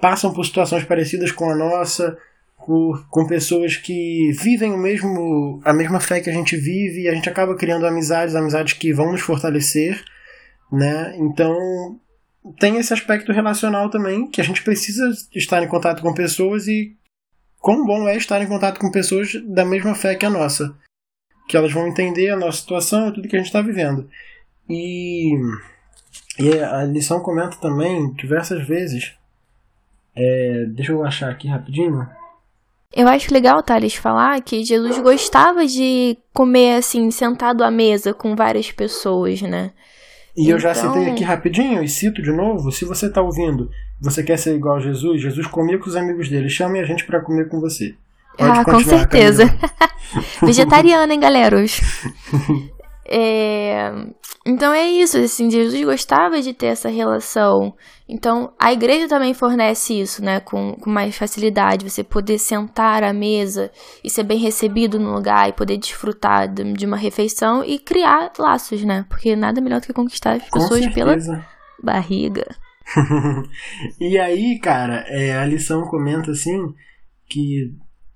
passam 0.00 0.32
por 0.32 0.44
situações 0.44 0.84
parecidas 0.84 1.32
com 1.32 1.50
a 1.50 1.56
nossa, 1.56 2.16
com, 2.56 2.94
com 3.10 3.26
pessoas 3.26 3.76
que 3.76 4.30
vivem 4.32 4.72
o 4.72 4.78
mesmo 4.78 5.60
a 5.64 5.72
mesma 5.72 6.00
fé 6.00 6.20
que 6.20 6.30
a 6.30 6.32
gente 6.32 6.56
vive 6.56 7.02
e 7.02 7.08
a 7.08 7.14
gente 7.14 7.28
acaba 7.28 7.56
criando 7.56 7.86
amizades, 7.86 8.34
amizades 8.34 8.72
que 8.72 8.92
vão 8.92 9.12
nos 9.12 9.20
fortalecer, 9.20 10.02
né? 10.72 11.14
Então 11.18 11.98
tem 12.58 12.78
esse 12.78 12.92
aspecto 12.92 13.32
relacional 13.32 13.90
também 13.90 14.30
que 14.30 14.40
a 14.40 14.44
gente 14.44 14.62
precisa 14.62 15.10
estar 15.34 15.62
em 15.62 15.68
contato 15.68 16.02
com 16.02 16.14
pessoas 16.14 16.66
e 16.66 16.96
quão 17.64 17.82
bom 17.82 18.06
é 18.06 18.14
estar 18.14 18.42
em 18.42 18.46
contato 18.46 18.78
com 18.78 18.90
pessoas 18.90 19.32
da 19.42 19.64
mesma 19.64 19.94
fé 19.94 20.14
que 20.14 20.26
a 20.26 20.30
nossa. 20.30 20.76
Que 21.48 21.56
elas 21.56 21.72
vão 21.72 21.88
entender 21.88 22.28
a 22.28 22.36
nossa 22.36 22.58
situação 22.58 23.08
e 23.08 23.14
tudo 23.14 23.26
que 23.26 23.34
a 23.34 23.38
gente 23.38 23.46
está 23.46 23.62
vivendo. 23.62 24.06
E, 24.68 25.34
e, 26.38 26.58
a 26.58 26.84
lição 26.84 27.20
comenta 27.20 27.56
também 27.56 28.12
diversas 28.12 28.68
vezes. 28.68 29.14
É, 30.14 30.66
deixa 30.68 30.92
eu 30.92 31.02
achar 31.02 31.30
aqui 31.30 31.48
rapidinho. 31.48 32.06
Eu 32.94 33.08
acho 33.08 33.32
legal, 33.32 33.62
Thales, 33.62 33.94
falar 33.94 34.42
que 34.42 34.62
Jesus 34.62 34.98
gostava 34.98 35.66
de 35.66 36.18
comer 36.34 36.76
assim, 36.76 37.10
sentado 37.10 37.64
à 37.64 37.70
mesa 37.70 38.12
com 38.12 38.36
várias 38.36 38.70
pessoas, 38.70 39.40
né? 39.40 39.72
E 40.36 40.42
então... 40.42 40.52
eu 40.54 40.58
já 40.58 40.74
citei 40.74 41.02
então 41.02 41.12
aqui 41.12 41.24
rapidinho 41.24 41.82
e 41.82 41.88
cito 41.88 42.22
de 42.22 42.32
novo: 42.32 42.70
se 42.72 42.84
você 42.84 43.06
está 43.06 43.22
ouvindo 43.22 43.70
você 44.00 44.22
quer 44.22 44.38
ser 44.38 44.54
igual 44.54 44.76
a 44.76 44.80
Jesus? 44.80 45.22
Jesus 45.22 45.46
comia 45.46 45.78
com 45.78 45.88
os 45.88 45.96
amigos 45.96 46.28
dele. 46.28 46.48
Chame 46.48 46.78
a 46.78 46.84
gente 46.84 47.04
para 47.04 47.20
comer 47.20 47.48
com 47.48 47.58
você. 47.60 47.94
Pode 48.36 48.58
ah, 48.58 48.64
com 48.64 48.80
certeza. 48.80 49.44
Vegetariana, 50.42 51.14
hein, 51.14 51.20
galera? 51.20 51.64
é... 53.06 53.90
Então 54.46 54.72
é 54.74 54.86
isso, 54.86 55.16
assim, 55.16 55.50
Jesus 55.50 55.82
gostava 55.84 56.40
de 56.42 56.52
ter 56.52 56.66
essa 56.66 56.88
relação. 56.90 57.74
Então 58.06 58.52
a 58.58 58.72
igreja 58.72 59.08
também 59.08 59.32
fornece 59.32 59.98
isso, 59.98 60.22
né, 60.22 60.40
com, 60.40 60.74
com 60.74 60.90
mais 60.90 61.16
facilidade. 61.16 61.88
Você 61.88 62.04
poder 62.04 62.38
sentar 62.38 63.02
à 63.02 63.12
mesa 63.12 63.70
e 64.02 64.10
ser 64.10 64.22
bem 64.22 64.38
recebido 64.38 64.98
no 64.98 65.14
lugar 65.14 65.48
e 65.48 65.54
poder 65.54 65.78
desfrutar 65.78 66.46
de, 66.46 66.72
de 66.74 66.84
uma 66.84 66.96
refeição 66.96 67.64
e 67.64 67.78
criar 67.78 68.32
laços, 68.38 68.84
né? 68.84 69.06
Porque 69.08 69.34
nada 69.34 69.60
melhor 69.62 69.80
do 69.80 69.86
que 69.86 69.92
conquistar 69.94 70.32
as 70.32 70.50
pessoas 70.50 70.86
pela 70.88 71.16
barriga. 71.82 72.44
e 73.98 74.18
aí, 74.18 74.58
cara, 74.58 75.04
é, 75.08 75.38
a 75.38 75.46
lição 75.46 75.82
comenta 75.86 76.32
assim 76.32 76.74
que 77.26 77.72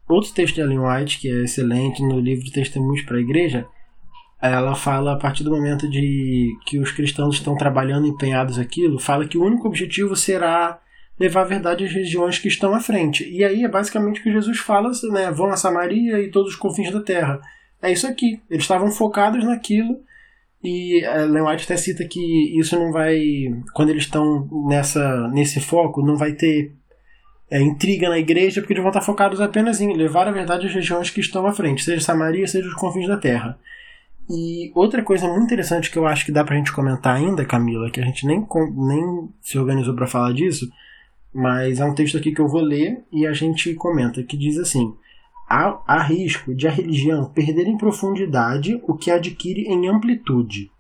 outro 0.06 0.32
texto 0.32 0.56
de 0.56 0.60
Ellen 0.60 0.80
White, 0.80 1.18
que 1.20 1.28
é 1.30 1.44
excelente, 1.44 2.02
no 2.02 2.20
livro 2.20 2.44
de 2.44 2.52
Testemunhos 2.52 3.02
para 3.02 3.16
a 3.16 3.20
Igreja, 3.20 3.66
ela 4.40 4.74
fala, 4.74 5.14
a 5.14 5.16
partir 5.16 5.42
do 5.42 5.50
momento 5.50 5.88
de 5.88 6.56
que 6.66 6.78
os 6.78 6.92
cristãos 6.92 7.36
estão 7.36 7.56
trabalhando 7.56 8.06
empenhados 8.06 8.58
aquilo, 8.58 8.98
fala 8.98 9.26
que 9.26 9.36
o 9.36 9.44
único 9.44 9.66
objetivo 9.66 10.14
será 10.14 10.80
levar 11.18 11.40
a 11.40 11.44
verdade 11.44 11.84
às 11.84 11.92
regiões 11.92 12.38
que 12.38 12.46
estão 12.46 12.74
à 12.74 12.80
frente. 12.80 13.28
E 13.28 13.44
aí 13.44 13.64
é 13.64 13.68
basicamente 13.68 14.20
o 14.20 14.22
que 14.22 14.32
Jesus 14.32 14.58
fala, 14.58 14.92
né? 15.10 15.30
Vão 15.32 15.50
a 15.50 15.56
Samaria 15.56 16.20
e 16.20 16.30
todos 16.30 16.52
os 16.52 16.56
confins 16.56 16.92
da 16.92 17.00
terra. 17.00 17.40
É 17.82 17.90
isso 17.90 18.06
aqui. 18.06 18.40
Eles 18.48 18.62
estavam 18.62 18.90
focados 18.92 19.44
naquilo. 19.44 20.00
E 20.62 21.04
a 21.04 21.22
Ellen 21.22 21.42
White 21.42 21.64
até 21.64 21.76
cita 21.76 22.04
que 22.04 22.58
isso 22.58 22.78
não 22.78 22.92
vai. 22.92 23.18
Quando 23.74 23.90
eles 23.90 24.04
estão 24.04 24.48
nessa, 24.68 25.28
nesse 25.28 25.60
foco, 25.60 26.04
não 26.04 26.16
vai 26.16 26.32
ter 26.32 26.72
é, 27.50 27.60
intriga 27.60 28.08
na 28.08 28.18
igreja, 28.18 28.60
porque 28.60 28.72
eles 28.72 28.82
vão 28.82 28.90
estar 28.90 29.00
focados 29.00 29.40
apenas 29.40 29.80
em 29.80 29.96
levar 29.96 30.28
a 30.28 30.32
verdade 30.32 30.66
às 30.66 30.74
regiões 30.74 31.10
que 31.10 31.20
estão 31.20 31.46
à 31.46 31.52
frente, 31.52 31.82
seja 31.82 32.00
Samaria, 32.00 32.46
seja 32.46 32.68
os 32.68 32.74
confins 32.74 33.08
da 33.08 33.16
terra. 33.16 33.58
E 34.30 34.70
outra 34.74 35.02
coisa 35.02 35.26
muito 35.26 35.44
interessante 35.44 35.90
que 35.90 35.98
eu 35.98 36.06
acho 36.06 36.26
que 36.26 36.32
dá 36.32 36.44
pra 36.44 36.56
gente 36.56 36.72
comentar 36.72 37.16
ainda, 37.16 37.46
Camila, 37.46 37.90
que 37.90 38.00
a 38.00 38.04
gente 38.04 38.26
nem, 38.26 38.46
nem 38.76 39.28
se 39.40 39.58
organizou 39.58 39.94
para 39.94 40.06
falar 40.06 40.32
disso, 40.32 40.70
mas 41.32 41.80
é 41.80 41.84
um 41.84 41.94
texto 41.94 42.18
aqui 42.18 42.32
que 42.32 42.40
eu 42.40 42.48
vou 42.48 42.60
ler 42.60 43.04
e 43.10 43.26
a 43.26 43.32
gente 43.32 43.74
comenta, 43.74 44.22
que 44.22 44.36
diz 44.36 44.58
assim: 44.58 44.94
há, 45.48 45.80
há 45.86 46.02
risco 46.02 46.54
de 46.54 46.68
a 46.68 46.70
religião 46.70 47.24
perder 47.32 47.66
em 47.66 47.78
profundidade 47.78 48.78
o 48.86 48.94
que 48.94 49.10
adquire 49.10 49.62
em 49.62 49.88
amplitude. 49.88 50.70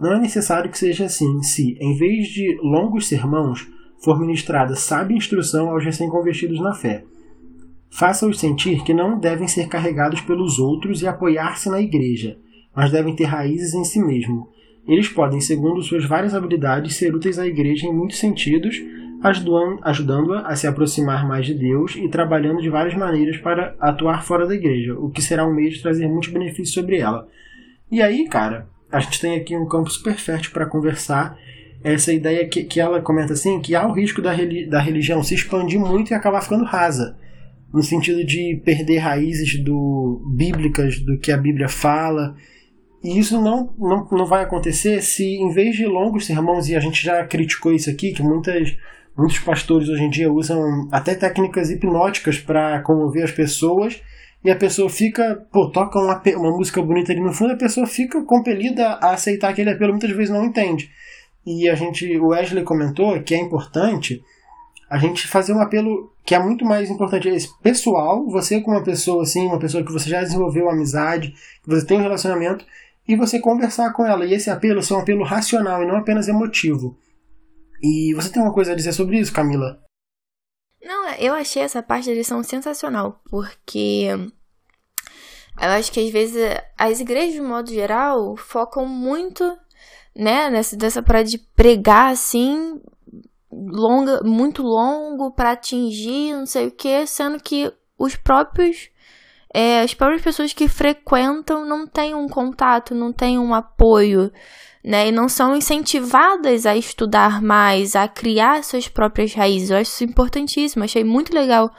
Não 0.00 0.12
é 0.12 0.18
necessário 0.18 0.70
que 0.70 0.78
seja 0.78 1.06
assim 1.06 1.42
se, 1.42 1.76
em 1.80 1.96
vez 1.96 2.28
de 2.28 2.58
longos 2.62 3.06
sermãos, 3.06 3.66
for 4.02 4.18
ministrada 4.18 4.74
sábia 4.74 5.16
instrução 5.16 5.70
aos 5.70 5.84
recém-convertidos 5.84 6.60
na 6.60 6.74
fé. 6.74 7.04
Faça-os 7.90 8.38
sentir 8.38 8.84
que 8.84 8.94
não 8.94 9.18
devem 9.18 9.48
ser 9.48 9.68
carregados 9.68 10.20
pelos 10.20 10.58
outros 10.58 11.02
e 11.02 11.06
apoiar-se 11.06 11.68
na 11.68 11.80
igreja, 11.80 12.38
mas 12.78 12.92
devem 12.92 13.12
ter 13.12 13.24
raízes 13.24 13.74
em 13.74 13.82
si 13.82 13.98
mesmo. 14.00 14.48
Eles 14.86 15.08
podem, 15.08 15.40
segundo 15.40 15.82
suas 15.82 16.04
várias 16.04 16.32
habilidades, 16.32 16.94
ser 16.94 17.12
úteis 17.12 17.36
à 17.36 17.44
igreja 17.44 17.88
em 17.88 17.92
muitos 17.92 18.18
sentidos, 18.18 18.80
ajudando-a 19.82 20.42
a 20.42 20.54
se 20.54 20.64
aproximar 20.64 21.26
mais 21.26 21.44
de 21.44 21.54
Deus 21.54 21.96
e 21.96 22.08
trabalhando 22.08 22.62
de 22.62 22.70
várias 22.70 22.94
maneiras 22.94 23.36
para 23.38 23.74
atuar 23.80 24.22
fora 24.22 24.46
da 24.46 24.54
igreja, 24.54 24.94
o 24.96 25.10
que 25.10 25.20
será 25.20 25.44
um 25.44 25.52
meio 25.52 25.72
de 25.72 25.82
trazer 25.82 26.06
muitos 26.06 26.28
benefícios 26.28 26.72
sobre 26.72 26.98
ela. 26.98 27.26
E 27.90 28.00
aí, 28.00 28.28
cara, 28.28 28.68
a 28.92 29.00
gente 29.00 29.20
tem 29.20 29.34
aqui 29.34 29.56
um 29.56 29.66
campo 29.66 29.90
super 29.90 30.14
fértil 30.14 30.52
para 30.52 30.64
conversar. 30.64 31.36
Essa 31.82 32.12
ideia 32.12 32.46
que, 32.46 32.62
que 32.62 32.78
ela 32.78 33.02
comenta 33.02 33.32
assim, 33.32 33.58
que 33.58 33.74
há 33.74 33.88
o 33.88 33.92
risco 33.92 34.22
da, 34.22 34.30
da 34.68 34.78
religião 34.78 35.20
se 35.20 35.34
expandir 35.34 35.80
muito 35.80 36.12
e 36.12 36.14
acabar 36.14 36.42
ficando 36.42 36.62
rasa 36.62 37.18
no 37.74 37.82
sentido 37.82 38.24
de 38.24 38.62
perder 38.64 38.98
raízes 38.98 39.58
do 39.64 40.22
bíblicas 40.36 41.00
do 41.00 41.18
que 41.18 41.32
a 41.32 41.36
Bíblia 41.36 41.68
fala 41.68 42.36
e 43.02 43.18
isso 43.18 43.40
não, 43.40 43.72
não, 43.78 44.06
não 44.10 44.26
vai 44.26 44.42
acontecer 44.42 45.02
se, 45.02 45.24
em 45.24 45.50
vez 45.50 45.76
de 45.76 45.86
longos 45.86 46.26
sermões, 46.26 46.68
e 46.68 46.76
a 46.76 46.80
gente 46.80 47.02
já 47.02 47.24
criticou 47.24 47.72
isso 47.72 47.88
aqui, 47.88 48.12
que 48.12 48.22
muitas, 48.22 48.76
muitos 49.16 49.38
pastores 49.38 49.88
hoje 49.88 50.02
em 50.02 50.10
dia 50.10 50.32
usam 50.32 50.88
até 50.90 51.14
técnicas 51.14 51.70
hipnóticas 51.70 52.38
para 52.38 52.82
comover 52.82 53.24
as 53.24 53.32
pessoas, 53.32 54.02
e 54.44 54.50
a 54.50 54.56
pessoa 54.56 54.88
fica, 54.88 55.46
pô, 55.52 55.70
toca 55.70 55.98
uma, 55.98 56.20
uma 56.36 56.56
música 56.56 56.80
bonita 56.82 57.12
ali 57.12 57.20
no 57.20 57.32
fundo, 57.32 57.52
a 57.52 57.56
pessoa 57.56 57.86
fica 57.86 58.22
compelida 58.24 58.86
a 59.00 59.12
aceitar 59.12 59.50
aquele 59.50 59.70
apelo, 59.70 59.92
muitas 59.92 60.10
vezes 60.10 60.30
não 60.30 60.44
entende. 60.44 60.90
E 61.46 61.68
a 61.68 61.74
gente, 61.74 62.06
o 62.18 62.28
Wesley 62.28 62.62
comentou 62.62 63.20
que 63.22 63.34
é 63.34 63.40
importante 63.40 64.22
a 64.90 64.98
gente 64.98 65.26
fazer 65.26 65.52
um 65.52 65.60
apelo 65.60 66.12
que 66.24 66.34
é 66.34 66.38
muito 66.38 66.64
mais 66.64 66.90
importante, 66.90 67.28
é 67.28 67.34
esse 67.34 67.48
pessoal, 67.62 68.26
você 68.26 68.60
com 68.60 68.70
uma 68.70 68.82
pessoa 68.82 69.22
assim, 69.22 69.46
uma 69.46 69.58
pessoa 69.58 69.84
que 69.84 69.92
você 69.92 70.08
já 70.10 70.20
desenvolveu 70.20 70.68
amizade, 70.68 71.34
que 71.62 71.68
você 71.68 71.86
tem 71.86 71.98
um 71.98 72.02
relacionamento, 72.02 72.64
e 73.08 73.16
você 73.16 73.40
conversar 73.40 73.92
com 73.94 74.04
ela. 74.04 74.26
E 74.26 74.34
esse 74.34 74.50
apelo 74.50 74.80
é 74.80 74.94
um 74.94 74.98
apelo 74.98 75.24
racional 75.24 75.82
e 75.82 75.86
não 75.86 75.96
apenas 75.96 76.28
emotivo. 76.28 76.98
E 77.82 78.12
você 78.14 78.30
tem 78.30 78.42
uma 78.42 78.52
coisa 78.52 78.72
a 78.72 78.74
dizer 78.74 78.92
sobre 78.92 79.18
isso, 79.18 79.32
Camila? 79.32 79.82
Não, 80.84 81.08
eu 81.14 81.34
achei 81.34 81.62
essa 81.62 81.82
parte 81.82 82.08
da 82.08 82.14
lição 82.14 82.42
sensacional, 82.42 83.20
porque 83.30 84.08
eu 85.60 85.68
acho 85.70 85.90
que 85.90 86.00
às 86.00 86.10
vezes 86.10 86.36
as 86.76 87.00
igrejas, 87.00 87.34
de 87.34 87.40
modo 87.40 87.72
geral, 87.72 88.36
focam 88.36 88.86
muito, 88.86 89.44
né, 90.14 90.50
nessa 90.50 90.76
dessa 90.76 91.02
para 91.02 91.22
de 91.22 91.38
pregar 91.38 92.12
assim, 92.12 92.80
longa, 93.50 94.22
muito 94.22 94.62
longo 94.62 95.32
para 95.32 95.52
atingir, 95.52 96.32
não 96.34 96.46
sei 96.46 96.68
o 96.68 96.70
que, 96.70 97.06
sendo 97.06 97.42
que 97.42 97.72
os 97.98 98.14
próprios 98.14 98.90
é, 99.52 99.80
as 99.80 99.94
próprias 99.94 100.22
pessoas 100.22 100.52
que 100.52 100.68
frequentam 100.68 101.64
não 101.64 101.86
têm 101.86 102.14
um 102.14 102.28
contato, 102.28 102.94
não 102.94 103.12
têm 103.12 103.38
um 103.38 103.54
apoio, 103.54 104.30
né? 104.84 105.08
E 105.08 105.12
não 105.12 105.28
são 105.28 105.56
incentivadas 105.56 106.66
a 106.66 106.76
estudar 106.76 107.42
mais, 107.42 107.96
a 107.96 108.06
criar 108.06 108.62
suas 108.62 108.88
próprias 108.88 109.32
raízes. 109.34 109.70
Eu 109.70 109.78
acho 109.78 109.90
isso 109.90 110.04
importantíssimo. 110.04 110.84
Achei 110.84 111.02
muito 111.02 111.34
legal 111.34 111.70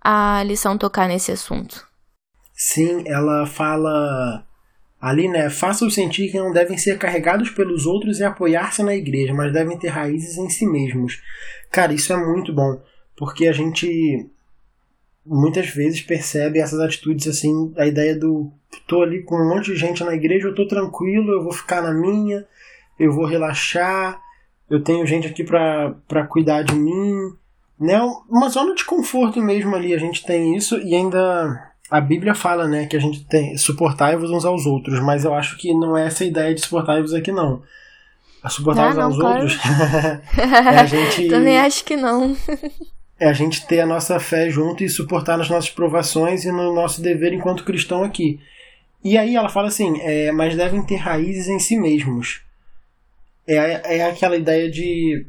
a 0.00 0.42
lição 0.44 0.78
tocar 0.78 1.08
nesse 1.08 1.32
assunto. 1.32 1.86
Sim, 2.54 3.04
ela 3.06 3.44
fala 3.46 4.44
ali, 5.00 5.28
né? 5.28 5.50
Faça-os 5.50 5.94
sentir 5.94 6.30
que 6.30 6.38
não 6.38 6.52
devem 6.52 6.76
ser 6.76 6.98
carregados 6.98 7.50
pelos 7.50 7.86
outros 7.86 8.20
e 8.20 8.24
apoiar-se 8.24 8.82
na 8.82 8.94
igreja, 8.94 9.34
mas 9.34 9.52
devem 9.52 9.78
ter 9.78 9.88
raízes 9.88 10.36
em 10.36 10.48
si 10.48 10.66
mesmos. 10.66 11.20
Cara, 11.70 11.92
isso 11.92 12.12
é 12.12 12.16
muito 12.16 12.52
bom, 12.54 12.80
porque 13.16 13.48
a 13.48 13.52
gente 13.52 14.30
muitas 15.24 15.68
vezes 15.68 16.00
percebe 16.00 16.58
essas 16.58 16.80
atitudes 16.80 17.26
assim, 17.26 17.72
a 17.76 17.86
ideia 17.86 18.16
do 18.16 18.50
tô 18.86 19.02
ali 19.02 19.22
com 19.22 19.36
um 19.36 19.48
monte 19.48 19.66
de 19.66 19.76
gente 19.76 20.02
na 20.02 20.14
igreja, 20.14 20.48
eu 20.48 20.54
tô 20.54 20.66
tranquilo, 20.66 21.32
eu 21.32 21.42
vou 21.42 21.52
ficar 21.52 21.82
na 21.82 21.92
minha, 21.92 22.46
eu 22.98 23.12
vou 23.12 23.24
relaxar, 23.24 24.20
eu 24.68 24.82
tenho 24.82 25.06
gente 25.06 25.26
aqui 25.26 25.44
para 25.44 26.26
cuidar 26.28 26.62
de 26.62 26.74
mim, 26.74 27.32
né? 27.78 28.00
Uma 28.28 28.48
zona 28.48 28.74
de 28.74 28.84
conforto 28.84 29.40
mesmo 29.40 29.74
ali, 29.74 29.94
a 29.94 29.98
gente 29.98 30.24
tem 30.24 30.56
isso 30.56 30.78
e 30.78 30.94
ainda 30.94 31.70
a 31.90 32.00
Bíblia 32.00 32.34
fala, 32.34 32.68
né, 32.68 32.86
que 32.86 32.96
a 32.96 33.00
gente 33.00 33.24
tem 33.24 33.56
suportai-vos 33.56 34.30
uns 34.30 34.44
aos 34.44 34.64
outros, 34.64 35.00
mas 35.00 35.24
eu 35.24 35.34
acho 35.34 35.56
que 35.56 35.74
não 35.74 35.96
é 35.96 36.06
essa 36.06 36.22
a 36.22 36.26
ideia 36.26 36.54
de 36.54 36.60
suportai-vos 36.60 37.12
aqui 37.12 37.32
não. 37.32 37.62
A 38.42 38.48
suportar-vos 38.48 38.98
ah, 38.98 39.04
aos 39.04 39.16
claro. 39.16 39.42
outros 39.42 39.58
é 40.38 40.78
a 40.78 40.84
gente 40.84 41.28
Também 41.28 41.58
acho 41.58 41.84
que 41.84 41.96
não. 41.96 42.36
é 43.20 43.28
a 43.28 43.34
gente 43.34 43.66
ter 43.66 43.80
a 43.80 43.86
nossa 43.86 44.18
fé 44.18 44.48
junto 44.48 44.82
e 44.82 44.88
suportar 44.88 45.36
nas 45.36 45.50
nossas 45.50 45.68
provações 45.68 46.46
e 46.46 46.50
no 46.50 46.74
nosso 46.74 47.02
dever 47.02 47.34
enquanto 47.34 47.64
cristão 47.64 48.02
aqui. 48.02 48.40
E 49.04 49.18
aí 49.18 49.36
ela 49.36 49.50
fala 49.50 49.68
assim, 49.68 50.00
é, 50.00 50.32
mas 50.32 50.56
devem 50.56 50.82
ter 50.82 50.96
raízes 50.96 51.46
em 51.46 51.58
si 51.58 51.76
mesmos. 51.76 52.40
É, 53.46 53.98
é 53.98 54.10
aquela 54.10 54.36
ideia 54.36 54.70
de. 54.70 55.26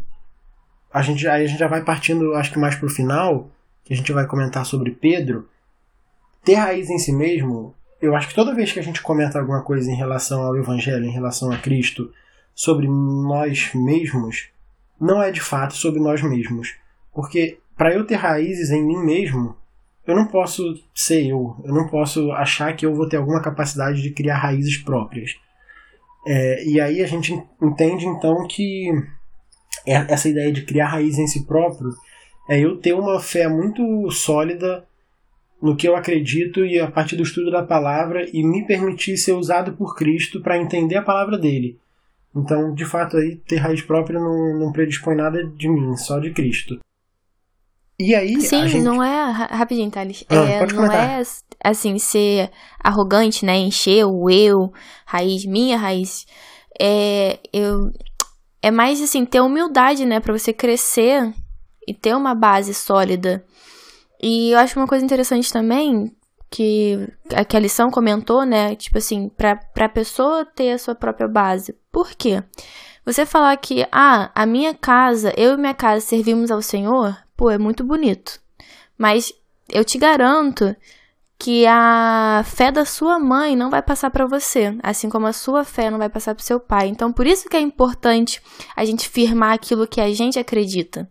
A 0.94 1.02
gente, 1.02 1.28
aí 1.28 1.44
a 1.44 1.48
gente 1.48 1.60
já 1.60 1.68
vai 1.68 1.84
partindo, 1.84 2.34
acho 2.36 2.52
que 2.52 2.60
mais 2.60 2.76
pro 2.76 2.90
final, 2.90 3.52
que 3.84 3.94
a 3.94 3.98
gente 3.98 4.12
vai 4.14 4.26
comentar 4.26 4.66
sobre 4.66 4.92
Pedro. 4.92 5.50
Ter 6.46 6.56
raiz 6.56 6.90
em 6.90 6.98
si 6.98 7.12
mesmo, 7.12 7.76
eu 8.02 8.16
acho 8.16 8.30
que 8.30 8.36
toda 8.36 8.56
vez 8.56 8.72
que 8.72 8.80
a 8.80 8.84
gente 8.84 9.02
comenta 9.02 9.38
alguma 9.38 9.64
coisa 9.64 9.92
em 9.92 9.96
relação 9.96 10.44
ao 10.44 10.58
Evangelho, 10.58 11.06
em 11.06 11.12
relação 11.12 11.52
a 11.52 11.58
Cristo, 11.58 12.12
sobre 12.56 12.88
nós 12.88 13.72
mesmos, 13.74 14.50
não 15.00 15.22
é 15.22 15.30
de 15.30 15.42
fato 15.42 15.74
sobre 15.76 16.00
nós 16.00 16.22
mesmos. 16.22 16.76
Porque 17.14 17.60
para 17.82 17.96
eu 17.96 18.06
ter 18.06 18.14
raízes 18.14 18.70
em 18.70 18.86
mim 18.86 19.04
mesmo, 19.04 19.56
eu 20.06 20.16
não 20.16 20.28
posso 20.28 20.62
ser 20.94 21.26
eu. 21.26 21.56
Eu 21.64 21.74
não 21.74 21.88
posso 21.88 22.32
achar 22.34 22.76
que 22.76 22.86
eu 22.86 22.94
vou 22.94 23.10
ter 23.10 23.18
alguma 23.18 23.42
capacidade 23.42 24.04
de 24.04 24.12
criar 24.12 24.38
raízes 24.38 24.78
próprias. 24.78 25.32
É, 26.28 26.64
e 26.64 26.80
aí 26.80 27.02
a 27.02 27.08
gente 27.08 27.34
entende 27.60 28.06
então 28.06 28.46
que 28.48 28.88
é, 29.88 29.94
essa 30.14 30.30
ideia 30.30 30.52
de 30.52 30.62
criar 30.62 30.90
raízes 30.90 31.18
em 31.18 31.26
si 31.26 31.44
próprio 31.44 31.90
é 32.48 32.60
eu 32.60 32.78
ter 32.78 32.94
uma 32.94 33.20
fé 33.20 33.48
muito 33.48 34.12
sólida 34.12 34.86
no 35.60 35.76
que 35.76 35.88
eu 35.88 35.96
acredito 35.96 36.64
e 36.64 36.80
a 36.80 36.86
partir 36.86 37.16
do 37.16 37.24
estudo 37.24 37.50
da 37.50 37.64
palavra 37.64 38.30
e 38.32 38.44
me 38.44 38.64
permitir 38.64 39.18
ser 39.18 39.32
usado 39.32 39.74
por 39.74 39.96
Cristo 39.96 40.40
para 40.40 40.60
entender 40.60 40.98
a 40.98 41.02
palavra 41.02 41.36
dele. 41.36 41.80
Então, 42.36 42.76
de 42.76 42.86
fato, 42.86 43.18
aí 43.18 43.38
ter 43.38 43.56
raiz 43.56 43.82
própria 43.82 44.20
não, 44.20 44.60
não 44.60 44.72
predispõe 44.72 45.16
nada 45.16 45.44
de 45.44 45.68
mim, 45.68 45.98
só 45.98 46.20
de 46.20 46.30
Cristo. 46.30 46.80
E 48.02 48.16
aí. 48.16 48.42
Sim, 48.42 48.68
gente... 48.68 48.84
não 48.84 49.04
é. 49.04 49.32
Rapidinho, 49.32 49.92
Thales. 49.92 50.26
Ah, 50.30 50.36
é, 50.36 50.66
não 50.66 50.92
é 50.92 51.22
assim, 51.64 51.98
ser 52.00 52.50
arrogante, 52.84 53.46
né? 53.46 53.58
Encher 53.58 54.06
o 54.06 54.30
eu, 54.30 54.72
raiz, 55.06 55.46
minha 55.46 55.78
raiz. 55.78 56.26
É. 56.80 57.40
Eu. 57.54 57.92
É 58.64 58.70
mais 58.70 59.02
assim, 59.02 59.26
ter 59.26 59.42
humildade, 59.42 60.06
né? 60.06 60.20
Pra 60.20 60.38
você 60.38 60.54
crescer 60.54 61.34
e 61.88 61.94
ter 61.94 62.16
uma 62.16 62.36
base 62.36 62.74
sólida. 62.74 63.44
E 64.22 64.52
eu 64.52 64.60
acho 64.60 64.80
uma 64.80 64.88
coisa 64.88 65.04
interessante 65.04 65.52
também, 65.52 66.16
que, 66.50 67.08
que 67.50 67.58
a 67.58 67.60
lição 67.60 67.90
comentou, 67.90 68.46
né? 68.46 68.76
Tipo 68.76 69.00
assim, 69.00 69.30
pra, 69.30 69.56
pra 69.56 69.90
pessoa 69.90 70.46
ter 70.46 70.72
a 70.72 70.78
sua 70.78 70.94
própria 70.94 71.28
base. 71.28 71.76
Por 71.92 72.12
quê? 72.12 72.44
Você 73.04 73.26
falar 73.26 73.58
que, 73.58 73.88
ah, 73.92 74.30
a 74.36 74.46
minha 74.46 74.76
casa, 74.76 75.34
eu 75.36 75.54
e 75.54 75.58
minha 75.58 75.74
casa 75.74 76.02
servimos 76.02 76.52
ao 76.52 76.62
Senhor, 76.62 77.18
pô, 77.42 77.50
é 77.50 77.58
muito 77.58 77.84
bonito. 77.84 78.40
Mas 78.96 79.34
eu 79.68 79.84
te 79.84 79.98
garanto, 79.98 80.76
que 81.40 81.66
a 81.66 82.44
fé 82.46 82.72
da 82.72 82.86
sua 82.86 83.18
mãe 83.18 83.56
não 83.56 83.72
vai 83.72 83.82
passar 83.82 84.12
para 84.12 84.28
você, 84.28 84.78
assim 84.84 85.10
como 85.10 85.26
a 85.26 85.34
sua 85.34 85.64
fé 85.64 85.90
não 85.90 85.98
vai 85.98 86.08
passar 86.08 86.36
para 86.36 86.44
seu 86.44 86.60
pai. 86.60 86.88
Então, 86.88 87.12
por 87.12 87.26
isso 87.26 87.50
que 87.50 87.58
é 87.58 87.60
importante 87.60 88.40
a 88.76 88.86
gente 88.86 89.10
firmar 89.10 89.54
aquilo 89.54 89.88
que 89.88 90.00
a 90.00 90.14
gente 90.14 90.38
acredita. 90.38 91.10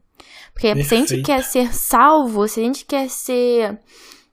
Porque 0.52 0.72
Perfeito. 0.72 1.08
se 1.08 1.14
a 1.14 1.16
gente 1.16 1.26
quer 1.26 1.42
ser 1.42 1.74
salvo, 1.74 2.46
se 2.46 2.60
a 2.60 2.62
gente 2.62 2.84
quer 2.84 3.10
ser 3.10 3.80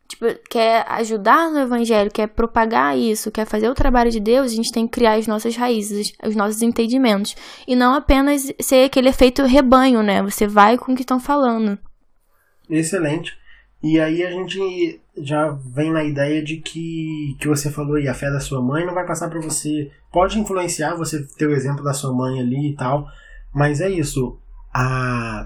tipo, 0.07 0.25
quer 0.51 0.85
ajudar 0.87 1.49
no 1.49 1.59
evangelho, 1.61 2.11
quer 2.11 2.27
propagar 2.27 2.95
isso, 2.95 3.31
quer 3.31 3.47
fazer 3.47 3.67
o 3.69 3.73
trabalho 3.73 4.11
de 4.11 4.19
Deus, 4.19 4.51
a 4.51 4.55
gente 4.55 4.71
tem 4.71 4.85
que 4.85 4.93
criar 4.93 5.15
as 5.15 5.25
nossas 5.25 5.55
raízes, 5.55 6.13
os 6.23 6.35
nossos 6.35 6.61
entendimentos. 6.61 7.35
E 7.67 7.75
não 7.75 7.95
apenas 7.95 8.53
ser 8.61 8.85
aquele 8.85 9.09
efeito 9.09 9.41
rebanho, 9.45 10.03
né? 10.03 10.21
Você 10.21 10.45
vai 10.45 10.77
com 10.77 10.91
o 10.91 10.95
que 10.95 11.01
estão 11.01 11.19
falando. 11.19 11.79
Excelente. 12.69 13.37
E 13.81 13.99
aí 13.99 14.23
a 14.23 14.31
gente 14.31 14.99
já 15.17 15.49
vem 15.49 15.91
na 15.91 16.03
ideia 16.03 16.41
de 16.43 16.57
que, 16.57 17.35
que 17.39 17.47
você 17.47 17.69
falou 17.69 17.95
aí, 17.95 18.07
a 18.07 18.13
fé 18.13 18.31
da 18.31 18.39
sua 18.39 18.61
mãe 18.61 18.85
não 18.85 18.93
vai 18.93 19.05
passar 19.05 19.29
para 19.29 19.39
você. 19.39 19.91
Pode 20.11 20.39
influenciar 20.39 20.95
você 20.95 21.23
ter 21.37 21.47
o 21.47 21.53
exemplo 21.53 21.83
da 21.83 21.93
sua 21.93 22.11
mãe 22.13 22.39
ali 22.39 22.71
e 22.71 22.75
tal, 22.75 23.07
mas 23.53 23.79
é 23.79 23.89
isso. 23.89 24.39
A, 24.73 25.45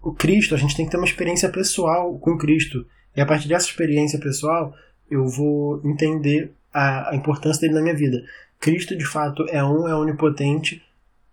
o 0.00 0.12
Cristo, 0.12 0.54
a 0.54 0.58
gente 0.58 0.76
tem 0.76 0.84
que 0.84 0.90
ter 0.90 0.96
uma 0.96 1.06
experiência 1.06 1.48
pessoal 1.48 2.16
com 2.18 2.38
Cristo. 2.38 2.86
E 3.16 3.20
a 3.20 3.26
partir 3.26 3.48
dessa 3.48 3.66
experiência 3.66 4.18
pessoal, 4.18 4.74
eu 5.10 5.26
vou 5.26 5.80
entender 5.84 6.52
a, 6.72 7.10
a 7.10 7.16
importância 7.16 7.60
dele 7.60 7.74
na 7.74 7.82
minha 7.82 7.96
vida. 7.96 8.22
Cristo, 8.60 8.96
de 8.96 9.04
fato, 9.04 9.44
é 9.48 9.62
um, 9.62 9.88
é 9.88 9.94
onipotente, 9.94 10.82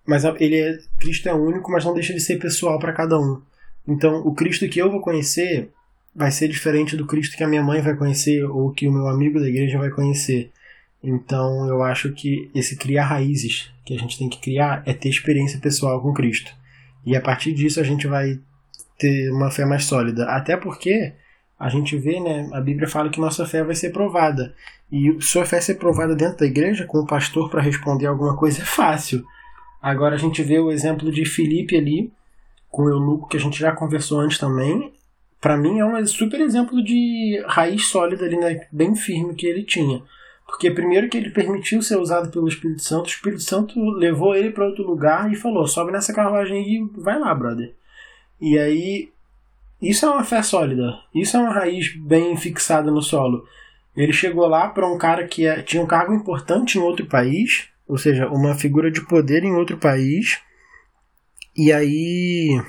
mas 0.06 0.24
ele 0.40 0.60
é 0.60 0.80
Cristo 1.00 1.30
é 1.30 1.34
único, 1.34 1.72
mas 1.72 1.86
não 1.86 1.94
deixa 1.94 2.12
de 2.12 2.20
ser 2.20 2.38
pessoal 2.38 2.80
para 2.80 2.92
cada 2.92 3.20
um. 3.20 3.42
Então, 3.88 4.22
o 4.26 4.34
Cristo 4.34 4.68
que 4.68 4.80
eu 4.80 4.92
vou 4.92 5.02
conhecer 5.02 5.70
vai 6.16 6.32
ser 6.32 6.48
diferente 6.48 6.98
do 6.98 7.06
Cristo 7.06 7.38
que 7.38 7.44
a 7.44 7.48
minha 7.48 7.64
mãe 7.64 7.82
vai 7.82 7.96
conhecer 7.96 8.44
ou 8.44 8.72
que 8.72 8.88
o 8.88 8.92
meu 8.92 9.08
amigo 9.08 9.40
da 9.40 9.48
igreja 9.48 9.78
vai 9.78 9.90
conhecer. 9.90 10.52
Então, 11.04 11.68
eu 11.68 11.82
acho 11.82 12.12
que 12.12 12.50
esse 12.54 12.76
criar 12.76 13.06
raízes 13.06 13.72
que 13.86 13.94
a 13.94 13.98
gente 13.98 14.18
tem 14.18 14.30
que 14.30 14.42
criar 14.42 14.84
é 14.86 14.94
ter 14.94 15.10
experiência 15.10 15.60
pessoal 15.60 16.02
com 16.02 16.14
Cristo. 16.14 16.52
E 17.06 17.16
a 17.16 17.22
partir 17.22 17.54
disso 17.54 17.80
a 17.80 17.84
gente 17.84 18.06
vai 18.06 18.40
ter 18.98 19.32
uma 19.32 19.50
fé 19.50 19.66
mais 19.66 19.86
sólida. 19.86 20.26
Até 20.26 20.58
porque 20.58 21.14
a 21.58 21.70
gente 21.70 21.98
vê, 21.98 22.20
né, 22.20 22.50
a 22.54 22.62
Bíblia 22.62 22.88
fala 22.88 23.10
que 23.10 23.20
nossa 23.20 23.46
fé 23.46 23.64
vai 23.64 23.76
ser 23.76 23.92
provada. 23.92 24.54
E 24.92 25.22
sua 25.22 25.46
fé 25.46 25.62
ser 25.62 25.76
provada 25.76 26.16
dentro 26.16 26.40
da 26.40 26.46
igreja 26.46 26.86
com 26.86 27.00
o 27.00 27.08
pastor 27.08 27.50
para 27.50 27.62
responder 27.62 28.08
alguma 28.08 28.36
coisa 28.36 28.62
é 28.62 28.66
fácil. 28.66 29.24
Agora 29.82 30.16
a 30.16 30.18
gente 30.18 30.44
vê 30.44 30.60
o 30.60 30.72
exemplo 30.72 31.12
de 31.12 31.24
Filipe 31.26 31.78
ali, 31.78 32.12
com 32.70 32.84
o 32.84 32.90
eunuco 32.90 33.28
que 33.28 33.38
a 33.38 33.40
gente 33.40 33.60
já 33.60 33.72
conversou 33.72 34.20
antes 34.20 34.38
também, 34.38 34.94
para 35.42 35.58
mim 35.58 35.80
é 35.80 35.86
um 35.86 36.06
super 36.06 36.40
exemplo 36.42 36.84
de 36.84 37.44
raiz 37.48 37.88
sólida 37.88 38.26
ali, 38.26 38.38
né, 38.38 38.68
bem 38.72 38.96
firme 38.96 39.36
que 39.36 39.48
ele 39.48 39.64
tinha. 39.64 40.02
Porque 40.46 40.72
primeiro 40.72 41.08
que 41.08 41.18
ele 41.18 41.30
permitiu 41.30 41.82
ser 41.82 41.98
usado 41.98 42.32
pelo 42.32 42.48
Espírito 42.48 42.82
Santo, 42.82 43.06
o 43.06 43.10
Espírito 43.10 43.42
Santo 43.42 43.80
levou 43.92 44.36
ele 44.36 44.50
para 44.50 44.66
outro 44.66 44.84
lugar 44.84 45.32
e 45.32 45.36
falou: 45.36 45.68
"Sobe 45.68 45.92
nessa 45.92 46.14
carruagem 46.14 46.68
e 46.68 46.90
vai 46.98 47.20
lá, 47.20 47.34
brother". 47.36 47.76
E 48.42 48.58
aí 48.58 49.10
isso 49.82 50.06
é 50.06 50.10
uma 50.10 50.24
fé 50.24 50.44
sólida. 50.44 51.00
Isso 51.16 51.38
é 51.38 51.40
uma 51.40 51.54
raiz 51.54 51.96
bem 51.96 52.36
fixada 52.36 52.92
no 52.92 53.02
solo. 53.02 53.46
Ele 53.96 54.12
chegou 54.12 54.46
lá 54.48 54.68
para 54.68 54.88
um 54.88 54.98
cara 54.98 55.26
que 55.28 55.46
é, 55.46 55.62
tinha 55.62 55.82
um 55.82 55.88
cargo 55.88 56.14
importante 56.14 56.78
em 56.78 56.82
outro 56.82 57.06
país, 57.06 57.70
ou 57.88 57.98
seja, 57.98 58.28
uma 58.28 58.56
figura 58.56 58.92
de 58.92 59.02
poder 59.06 59.44
em 59.44 59.56
outro 59.56 59.78
país, 59.78 60.42
e 61.56 61.72
aí 61.72 62.62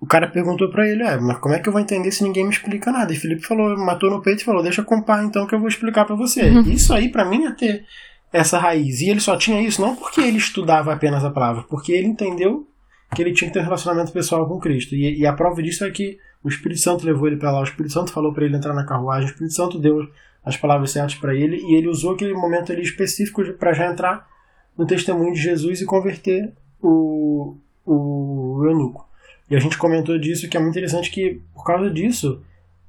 o 0.00 0.06
cara 0.06 0.28
perguntou 0.28 0.70
para 0.70 0.88
ele, 0.88 1.02
é, 1.02 1.18
mas 1.18 1.38
como 1.38 1.54
é 1.54 1.58
que 1.58 1.68
eu 1.68 1.72
vou 1.72 1.80
entender 1.80 2.10
se 2.12 2.22
ninguém 2.22 2.44
me 2.44 2.50
explica 2.50 2.92
nada? 2.92 3.12
E 3.12 3.16
Felipe 3.16 3.42
falou, 3.42 3.76
matou 3.76 4.10
no 4.10 4.22
peito 4.22 4.42
e 4.42 4.44
falou, 4.44 4.62
deixa 4.62 4.80
eu 4.80 4.84
comprar 4.84 5.24
então 5.24 5.46
que 5.46 5.54
eu 5.54 5.58
vou 5.58 5.68
explicar 5.68 6.04
para 6.04 6.14
você. 6.14 6.50
Uhum. 6.50 6.70
Isso 6.70 6.94
aí 6.94 7.08
para 7.08 7.24
mim 7.24 7.46
é 7.46 7.52
ter 7.52 7.84
essa 8.32 8.58
raiz. 8.58 9.00
E 9.00 9.10
ele 9.10 9.20
só 9.20 9.36
tinha 9.36 9.60
isso 9.60 9.80
não 9.80 9.96
porque 9.96 10.20
ele 10.20 10.38
estudava 10.38 10.92
apenas 10.92 11.24
a 11.24 11.30
palavra, 11.30 11.64
porque 11.64 11.92
ele 11.92 12.06
entendeu 12.06 12.68
que 13.14 13.22
ele 13.22 13.32
tinha 13.32 13.48
que 13.48 13.54
ter 13.54 13.60
um 13.60 13.64
relacionamento 13.64 14.12
pessoal 14.12 14.46
com 14.46 14.60
Cristo. 14.60 14.94
E, 14.94 15.18
e 15.18 15.26
a 15.26 15.32
prova 15.32 15.62
disso 15.62 15.84
é 15.84 15.90
que 15.90 16.18
o 16.44 16.48
Espírito 16.48 16.80
Santo 16.80 17.04
levou 17.04 17.26
ele 17.26 17.36
para 17.36 17.50
lá, 17.50 17.60
o 17.60 17.64
Espírito 17.64 17.92
Santo 17.92 18.12
falou 18.12 18.32
para 18.32 18.44
ele 18.44 18.56
entrar 18.56 18.74
na 18.74 18.84
carruagem, 18.84 19.28
o 19.28 19.32
Espírito 19.32 19.54
Santo 19.54 19.78
deu 19.78 20.08
as 20.44 20.56
palavras 20.56 20.92
certas 20.92 21.16
para 21.16 21.34
ele 21.34 21.56
e 21.56 21.74
ele 21.74 21.88
usou 21.88 22.12
aquele 22.12 22.34
momento 22.34 22.70
ali 22.70 22.82
específico 22.82 23.42
para 23.54 23.72
já 23.72 23.90
entrar 23.90 24.28
no 24.76 24.86
testemunho 24.86 25.32
de 25.32 25.40
Jesus 25.40 25.80
e 25.80 25.84
converter 25.84 26.52
o, 26.80 27.56
o 27.88 28.64
eunuco. 28.64 29.06
E 29.50 29.56
a 29.56 29.58
gente 29.58 29.78
comentou 29.78 30.18
disso 30.18 30.48
que 30.48 30.56
é 30.56 30.60
muito 30.60 30.72
interessante 30.72 31.10
que, 31.10 31.40
por 31.54 31.64
causa 31.64 31.90
disso, 31.90 32.42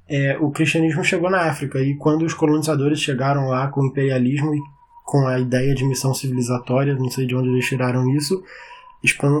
é, 0.08 0.36
o 0.38 0.50
cristianismo 0.50 1.02
chegou 1.02 1.30
na 1.30 1.42
África. 1.42 1.80
E 1.80 1.94
quando 1.94 2.22
os 2.22 2.34
colonizadores 2.34 3.00
chegaram 3.00 3.48
lá 3.48 3.68
com 3.68 3.80
o 3.80 3.86
imperialismo 3.86 4.54
e 4.54 4.60
com 5.04 5.26
a 5.26 5.40
ideia 5.40 5.74
de 5.74 5.84
missão 5.84 6.12
civilizatória, 6.12 6.94
não 6.94 7.10
sei 7.10 7.26
de 7.26 7.34
onde 7.34 7.48
eles 7.48 7.66
tiraram 7.66 8.08
isso, 8.10 8.44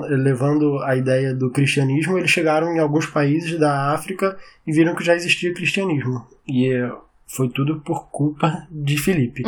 levando 0.08 0.78
a 0.82 0.96
ideia 0.96 1.34
do 1.34 1.50
cristianismo, 1.50 2.16
eles 2.16 2.30
chegaram 2.30 2.74
em 2.74 2.78
alguns 2.78 3.06
países 3.06 3.58
da 3.58 3.92
África 3.92 4.36
e 4.66 4.72
viram 4.72 4.94
que 4.94 5.04
já 5.04 5.14
existia 5.14 5.52
cristianismo. 5.52 6.26
E 6.48 6.72
é, 6.72 6.90
foi 7.26 7.48
tudo 7.50 7.80
por 7.80 8.08
culpa 8.08 8.66
de 8.70 8.96
Filipe. 8.96 9.42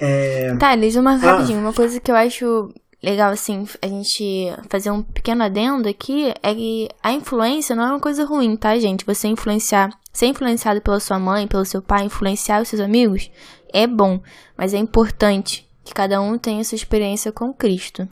é... 0.00 0.54
Tá, 0.56 0.74
Liz, 0.76 0.94
uma 0.94 1.14
ah. 1.14 1.16
rapidinho. 1.16 1.58
Uma 1.58 1.72
coisa 1.72 2.00
que 2.00 2.10
eu 2.10 2.16
acho 2.16 2.72
legal, 3.02 3.30
assim, 3.30 3.66
a 3.80 3.86
gente 3.86 4.52
fazer 4.68 4.90
um 4.90 5.02
pequeno 5.02 5.44
adendo 5.44 5.88
aqui 5.88 6.32
é 6.42 6.54
que 6.54 6.88
a 7.02 7.12
influência 7.12 7.74
não 7.74 7.84
é 7.84 7.90
uma 7.90 8.00
coisa 8.00 8.24
ruim, 8.24 8.56
tá, 8.56 8.78
gente? 8.78 9.04
Você 9.04 9.28
influenciar, 9.28 9.90
ser 10.12 10.26
influenciado 10.26 10.80
pela 10.80 11.00
sua 11.00 11.18
mãe, 11.18 11.46
pelo 11.46 11.64
seu 11.64 11.80
pai, 11.80 12.04
influenciar 12.04 12.60
os 12.60 12.68
seus 12.68 12.80
amigos, 12.80 13.30
é 13.72 13.86
bom, 13.86 14.20
mas 14.56 14.74
é 14.74 14.78
importante 14.78 15.68
que 15.84 15.94
cada 15.94 16.20
um 16.20 16.36
tenha 16.36 16.64
sua 16.64 16.76
experiência 16.76 17.32
com 17.32 17.52
Cristo. 17.52 18.08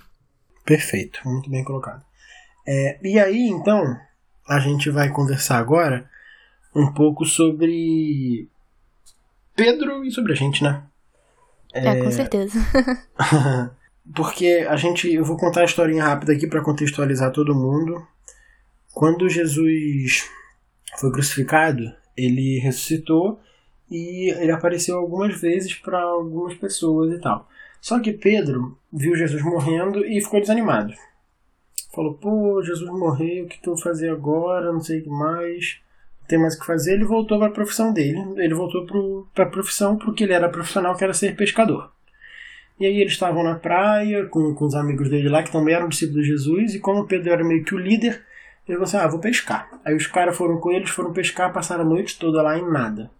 Perfeito, 0.64 1.20
muito 1.24 1.50
bem 1.50 1.64
colocado. 1.64 2.04
É, 2.66 2.98
e 3.02 3.18
aí, 3.18 3.48
então, 3.48 3.96
a 4.48 4.58
gente 4.58 4.90
vai 4.90 5.10
conversar 5.10 5.58
agora 5.58 6.08
um 6.74 6.92
pouco 6.92 7.24
sobre 7.24 8.48
Pedro 9.54 10.04
e 10.04 10.10
sobre 10.10 10.32
a 10.32 10.36
gente, 10.36 10.62
né? 10.62 10.82
É, 11.72 11.86
é 11.86 12.02
com 12.02 12.10
certeza. 12.10 12.58
Porque 14.14 14.66
a 14.68 14.76
gente, 14.76 15.12
eu 15.12 15.24
vou 15.24 15.36
contar 15.36 15.62
a 15.62 15.64
historinha 15.64 16.04
rápida 16.04 16.32
aqui 16.32 16.46
para 16.46 16.62
contextualizar 16.62 17.32
todo 17.32 17.54
mundo. 17.54 18.06
Quando 18.94 19.28
Jesus 19.28 20.30
foi 20.98 21.12
crucificado, 21.12 21.92
ele 22.16 22.58
ressuscitou 22.58 23.40
e 23.90 24.30
ele 24.30 24.52
apareceu 24.52 24.96
algumas 24.96 25.38
vezes 25.40 25.74
para 25.74 26.00
algumas 26.00 26.54
pessoas 26.54 27.12
e 27.12 27.20
tal. 27.20 27.48
Só 27.80 28.00
que 28.00 28.12
Pedro 28.12 28.78
viu 28.92 29.14
Jesus 29.14 29.42
morrendo 29.42 30.04
e 30.04 30.20
ficou 30.20 30.40
desanimado. 30.40 30.92
Falou: 31.94 32.14
"Pô, 32.14 32.62
Jesus 32.62 32.90
morreu, 32.90 33.44
o 33.44 33.48
que 33.48 33.60
tu 33.60 33.70
vou 33.70 33.78
fazer 33.78 34.10
agora? 34.10 34.72
Não 34.72 34.80
sei 34.80 35.00
o 35.00 35.04
que 35.04 35.10
mais. 35.10 35.80
Tem 36.26 36.38
mais 36.38 36.56
o 36.56 36.60
que 36.60 36.66
fazer". 36.66 36.94
Ele 36.94 37.04
voltou 37.04 37.38
para 37.38 37.48
a 37.48 37.52
profissão 37.52 37.92
dele. 37.92 38.18
Ele 38.36 38.54
voltou 38.54 38.86
para 39.34 39.44
a 39.44 39.50
profissão 39.50 39.96
porque 39.96 40.24
ele 40.24 40.32
era 40.32 40.48
profissional, 40.48 40.96
que 40.96 41.04
era 41.04 41.14
ser 41.14 41.36
pescador. 41.36 41.92
E 42.78 42.84
aí 42.84 43.00
eles 43.00 43.12
estavam 43.12 43.42
na 43.42 43.54
praia 43.54 44.26
com, 44.26 44.54
com 44.54 44.66
os 44.66 44.74
amigos 44.74 45.08
dele 45.08 45.28
lá, 45.28 45.42
que 45.42 45.52
também 45.52 45.74
eram 45.74 45.88
discípulos 45.88 46.24
de 46.24 46.32
Jesus, 46.32 46.74
e 46.74 46.78
como 46.78 47.06
Pedro 47.06 47.32
era 47.32 47.44
meio 47.44 47.64
que 47.64 47.74
o 47.74 47.78
líder, 47.78 48.22
ele 48.68 48.78
falou 48.78 48.82
assim: 48.82 48.96
ah, 48.98 49.08
vou 49.08 49.20
pescar. 49.20 49.68
Aí 49.84 49.94
os 49.94 50.06
caras 50.06 50.36
foram 50.36 50.58
com 50.58 50.70
eles, 50.70 50.90
foram 50.90 51.12
pescar, 51.12 51.52
passaram 51.52 51.82
a 51.82 51.88
noite 51.88 52.18
toda 52.18 52.42
lá 52.42 52.58
em 52.58 52.70
nada. 52.70 53.10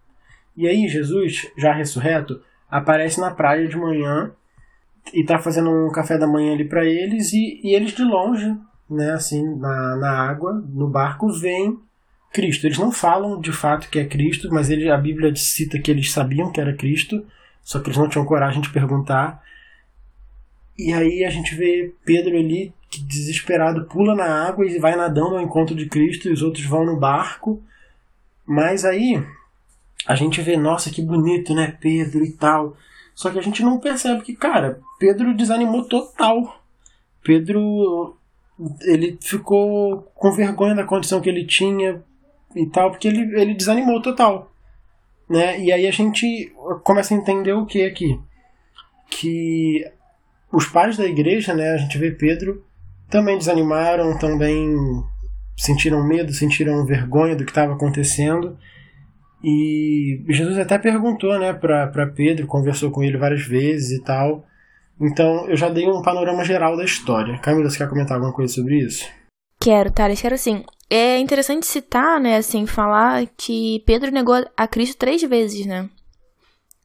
E 0.55 0.67
aí 0.67 0.87
Jesus, 0.87 1.51
já 1.57 1.73
ressurreto, 1.73 2.41
aparece 2.69 3.19
na 3.19 3.31
praia 3.31 3.67
de 3.67 3.77
manhã 3.77 4.31
e 5.13 5.23
tá 5.23 5.39
fazendo 5.39 5.69
um 5.69 5.91
café 5.91 6.17
da 6.17 6.27
manhã 6.27 6.53
ali 6.53 6.65
para 6.65 6.85
eles, 6.85 7.31
e, 7.33 7.61
e 7.63 7.73
eles 7.73 7.93
de 7.93 8.03
longe, 8.03 8.55
né, 8.89 9.11
assim, 9.11 9.55
na, 9.57 9.95
na 9.95 10.11
água, 10.11 10.53
no 10.53 10.87
barco, 10.87 11.31
veem 11.31 11.79
Cristo. 12.31 12.65
Eles 12.65 12.77
não 12.77 12.91
falam 12.91 13.39
de 13.39 13.51
fato 13.51 13.89
que 13.89 13.99
é 13.99 14.05
Cristo, 14.05 14.49
mas 14.51 14.69
ele, 14.69 14.89
a 14.89 14.97
Bíblia 14.97 15.33
cita 15.35 15.79
que 15.79 15.89
eles 15.89 16.11
sabiam 16.11 16.51
que 16.51 16.59
era 16.59 16.75
Cristo, 16.75 17.25
só 17.67 17.81
que 17.81 17.89
eles 17.89 17.97
não 17.97 18.07
tinham 18.07 18.23
coragem 18.23 18.61
de 18.61 18.69
perguntar. 18.69 19.43
E 20.79 20.93
aí 20.93 21.25
a 21.25 21.29
gente 21.29 21.53
vê 21.53 21.93
Pedro 22.05 22.37
ali, 22.37 22.73
que 22.89 23.01
desesperado, 23.01 23.83
pula 23.87 24.15
na 24.15 24.47
água 24.47 24.65
e 24.65 24.79
vai 24.79 24.95
nadando 24.95 25.35
ao 25.35 25.41
encontro 25.41 25.75
de 25.75 25.85
Cristo, 25.85 26.29
e 26.29 26.31
os 26.31 26.41
outros 26.41 26.63
vão 26.63 26.85
no 26.85 26.97
barco. 26.97 27.61
Mas 28.45 28.85
aí 28.85 29.21
a 30.07 30.15
gente 30.15 30.41
vê, 30.41 30.55
nossa, 30.55 30.89
que 30.89 31.01
bonito, 31.01 31.53
né, 31.53 31.77
Pedro 31.81 32.23
e 32.23 32.31
tal. 32.31 32.77
Só 33.13 33.29
que 33.29 33.37
a 33.37 33.41
gente 33.41 33.61
não 33.61 33.81
percebe 33.81 34.21
que, 34.21 34.33
cara, 34.33 34.79
Pedro 34.97 35.35
desanimou 35.35 35.83
total. 35.83 36.63
Pedro 37.21 38.15
ele 38.83 39.17
ficou 39.19 40.09
com 40.15 40.31
vergonha 40.31 40.73
da 40.73 40.85
condição 40.85 41.19
que 41.19 41.27
ele 41.27 41.45
tinha 41.45 42.01
e 42.55 42.65
tal, 42.67 42.91
porque 42.91 43.09
ele, 43.09 43.37
ele 43.37 43.53
desanimou 43.53 44.01
total. 44.01 44.49
Né? 45.29 45.59
E 45.59 45.71
aí 45.71 45.87
a 45.87 45.91
gente 45.91 46.53
começa 46.83 47.13
a 47.13 47.17
entender 47.17 47.53
o 47.53 47.65
que 47.65 47.83
aqui? 47.83 48.19
Que 49.09 49.85
os 50.51 50.67
pais 50.67 50.97
da 50.97 51.05
igreja, 51.05 51.53
né, 51.53 51.71
a 51.71 51.77
gente 51.77 51.97
vê 51.97 52.11
Pedro, 52.11 52.63
também 53.09 53.37
desanimaram, 53.37 54.17
também 54.17 54.73
sentiram 55.57 56.05
medo, 56.05 56.31
sentiram 56.33 56.85
vergonha 56.85 57.35
do 57.35 57.43
que 57.43 57.51
estava 57.51 57.73
acontecendo. 57.73 58.57
E 59.43 60.23
Jesus 60.29 60.57
até 60.57 60.77
perguntou, 60.77 61.37
né, 61.37 61.53
para 61.53 62.07
Pedro, 62.07 62.47
conversou 62.47 62.91
com 62.91 63.03
ele 63.03 63.17
várias 63.17 63.45
vezes 63.45 63.99
e 63.99 64.03
tal. 64.03 64.45
Então 64.99 65.47
eu 65.49 65.55
já 65.55 65.69
dei 65.69 65.87
um 65.87 66.01
panorama 66.01 66.43
geral 66.43 66.75
da 66.75 66.83
história. 66.83 67.37
Camila, 67.39 67.69
você 67.69 67.77
quer 67.77 67.89
comentar 67.89 68.15
alguma 68.15 68.33
coisa 68.33 68.53
sobre 68.53 68.79
isso? 68.79 69.05
Quero, 69.59 69.91
Thales, 69.91 70.21
quero 70.21 70.37
sim. 70.37 70.63
É 70.89 71.19
interessante 71.19 71.65
citar, 71.65 72.19
né, 72.19 72.37
assim, 72.37 72.65
falar 72.65 73.25
que 73.35 73.83
Pedro 73.85 74.11
negou 74.11 74.35
a 74.55 74.67
Cristo 74.67 74.97
três 74.97 75.21
vezes, 75.21 75.65
né? 75.65 75.89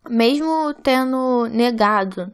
Mesmo 0.09 0.75
tendo 0.83 1.47
negado, 1.47 2.33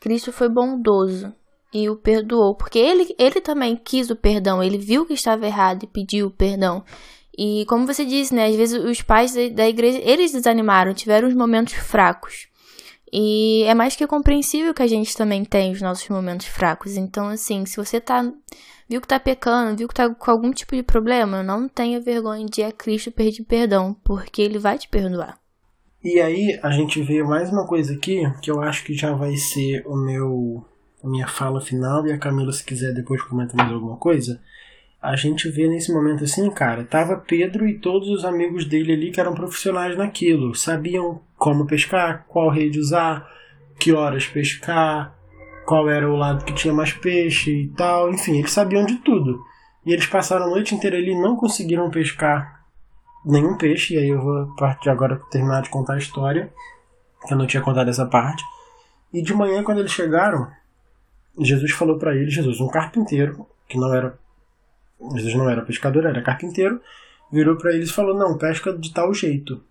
Cristo 0.00 0.30
foi 0.30 0.50
bondoso 0.50 1.34
e 1.72 1.88
o 1.88 1.96
perdoou, 1.96 2.54
porque 2.54 2.78
ele, 2.78 3.14
ele 3.18 3.40
também 3.40 3.74
quis 3.74 4.10
o 4.10 4.16
perdão, 4.16 4.62
ele 4.62 4.76
viu 4.76 5.06
que 5.06 5.14
estava 5.14 5.46
errado 5.46 5.84
e 5.84 5.86
pediu 5.86 6.26
o 6.26 6.30
perdão. 6.30 6.84
E 7.36 7.64
como 7.66 7.86
você 7.86 8.04
disse, 8.04 8.34
né, 8.34 8.46
às 8.46 8.54
vezes 8.54 8.84
os 8.84 9.00
pais 9.00 9.34
da 9.52 9.66
igreja, 9.66 9.98
eles 10.02 10.32
desanimaram, 10.32 10.92
tiveram 10.92 11.26
os 11.26 11.34
momentos 11.34 11.72
fracos. 11.74 12.46
E 13.16 13.62
é 13.62 13.74
mais 13.74 13.94
que 13.94 14.04
compreensível 14.08 14.74
que 14.74 14.82
a 14.82 14.88
gente 14.88 15.16
também 15.16 15.44
tem 15.44 15.70
os 15.70 15.80
nossos 15.80 16.08
momentos 16.08 16.46
fracos. 16.46 16.96
Então, 16.96 17.28
assim, 17.28 17.64
se 17.64 17.76
você 17.76 18.00
tá 18.00 18.28
viu 18.88 19.00
que 19.00 19.06
tá 19.06 19.20
pecando, 19.20 19.76
viu 19.76 19.86
que 19.86 19.94
tá 19.94 20.12
com 20.12 20.30
algum 20.32 20.50
tipo 20.50 20.74
de 20.74 20.82
problema, 20.82 21.40
não 21.40 21.68
tenha 21.68 22.00
vergonha 22.00 22.44
de 22.44 22.64
a 22.64 22.72
Cristo 22.72 23.12
pedir 23.12 23.44
perdão, 23.44 23.96
porque 24.02 24.42
ele 24.42 24.58
vai 24.58 24.78
te 24.78 24.88
perdoar. 24.88 25.38
E 26.02 26.20
aí 26.20 26.58
a 26.60 26.72
gente 26.72 27.00
vê 27.02 27.22
mais 27.22 27.50
uma 27.50 27.64
coisa 27.68 27.94
aqui, 27.94 28.20
que 28.42 28.50
eu 28.50 28.60
acho 28.60 28.84
que 28.84 28.94
já 28.94 29.12
vai 29.12 29.36
ser 29.36 29.84
o 29.86 29.94
meu 29.96 30.64
a 31.02 31.08
minha 31.08 31.28
fala 31.28 31.60
final 31.60 32.04
e 32.04 32.12
a 32.12 32.18
Camila 32.18 32.50
se 32.50 32.64
quiser 32.64 32.92
depois 32.92 33.22
comentar 33.22 33.54
mais 33.56 33.70
alguma 33.70 33.96
coisa. 33.96 34.40
A 35.00 35.14
gente 35.14 35.48
vê 35.50 35.68
nesse 35.68 35.92
momento 35.92 36.24
assim, 36.24 36.50
cara, 36.50 36.82
tava 36.82 37.16
Pedro 37.16 37.68
e 37.68 37.78
todos 37.78 38.08
os 38.08 38.24
amigos 38.24 38.64
dele 38.64 38.92
ali 38.92 39.10
que 39.12 39.20
eram 39.20 39.34
profissionais 39.34 39.96
naquilo, 39.96 40.54
sabiam 40.54 41.20
como 41.44 41.66
pescar, 41.66 42.24
qual 42.26 42.48
rede 42.48 42.78
usar, 42.78 43.30
que 43.78 43.92
horas 43.92 44.26
pescar, 44.26 45.14
qual 45.66 45.90
era 45.90 46.10
o 46.10 46.16
lado 46.16 46.42
que 46.42 46.54
tinha 46.54 46.72
mais 46.72 46.94
peixe 46.94 47.64
e 47.64 47.68
tal, 47.68 48.10
enfim, 48.10 48.38
eles 48.38 48.50
sabiam 48.50 48.86
de 48.86 48.96
tudo. 49.00 49.44
E 49.84 49.92
eles 49.92 50.06
passaram 50.06 50.46
a 50.46 50.48
noite 50.48 50.74
inteira 50.74 50.96
ali 50.96 51.10
e 51.10 51.20
não 51.20 51.36
conseguiram 51.36 51.90
pescar 51.90 52.64
nenhum 53.26 53.58
peixe, 53.58 53.92
e 53.92 53.98
aí 53.98 54.08
eu 54.08 54.22
vou 54.22 54.56
partir 54.56 54.88
agora 54.88 55.20
terminar 55.30 55.60
de 55.60 55.68
contar 55.68 55.94
a 55.94 55.98
história, 55.98 56.50
que 57.26 57.34
eu 57.34 57.36
não 57.36 57.46
tinha 57.46 57.62
contado 57.62 57.90
essa 57.90 58.06
parte. 58.06 58.42
E 59.12 59.20
de 59.20 59.34
manhã, 59.34 59.62
quando 59.62 59.80
eles 59.80 59.92
chegaram, 59.92 60.50
Jesus 61.38 61.72
falou 61.72 61.98
para 61.98 62.16
eles, 62.16 62.32
Jesus, 62.32 62.58
um 62.58 62.68
carpinteiro, 62.68 63.46
que 63.68 63.76
não 63.76 63.92
era 63.92 64.18
Jesus 65.14 65.34
não 65.34 65.50
era 65.50 65.60
pescador, 65.60 66.06
era 66.06 66.22
carpinteiro, 66.22 66.80
virou 67.30 67.58
para 67.58 67.74
eles 67.74 67.90
e 67.90 67.92
falou: 67.92 68.16
"Não, 68.16 68.38
pesca 68.38 68.72
de 68.72 68.94
tal 68.94 69.12
jeito". 69.12 69.62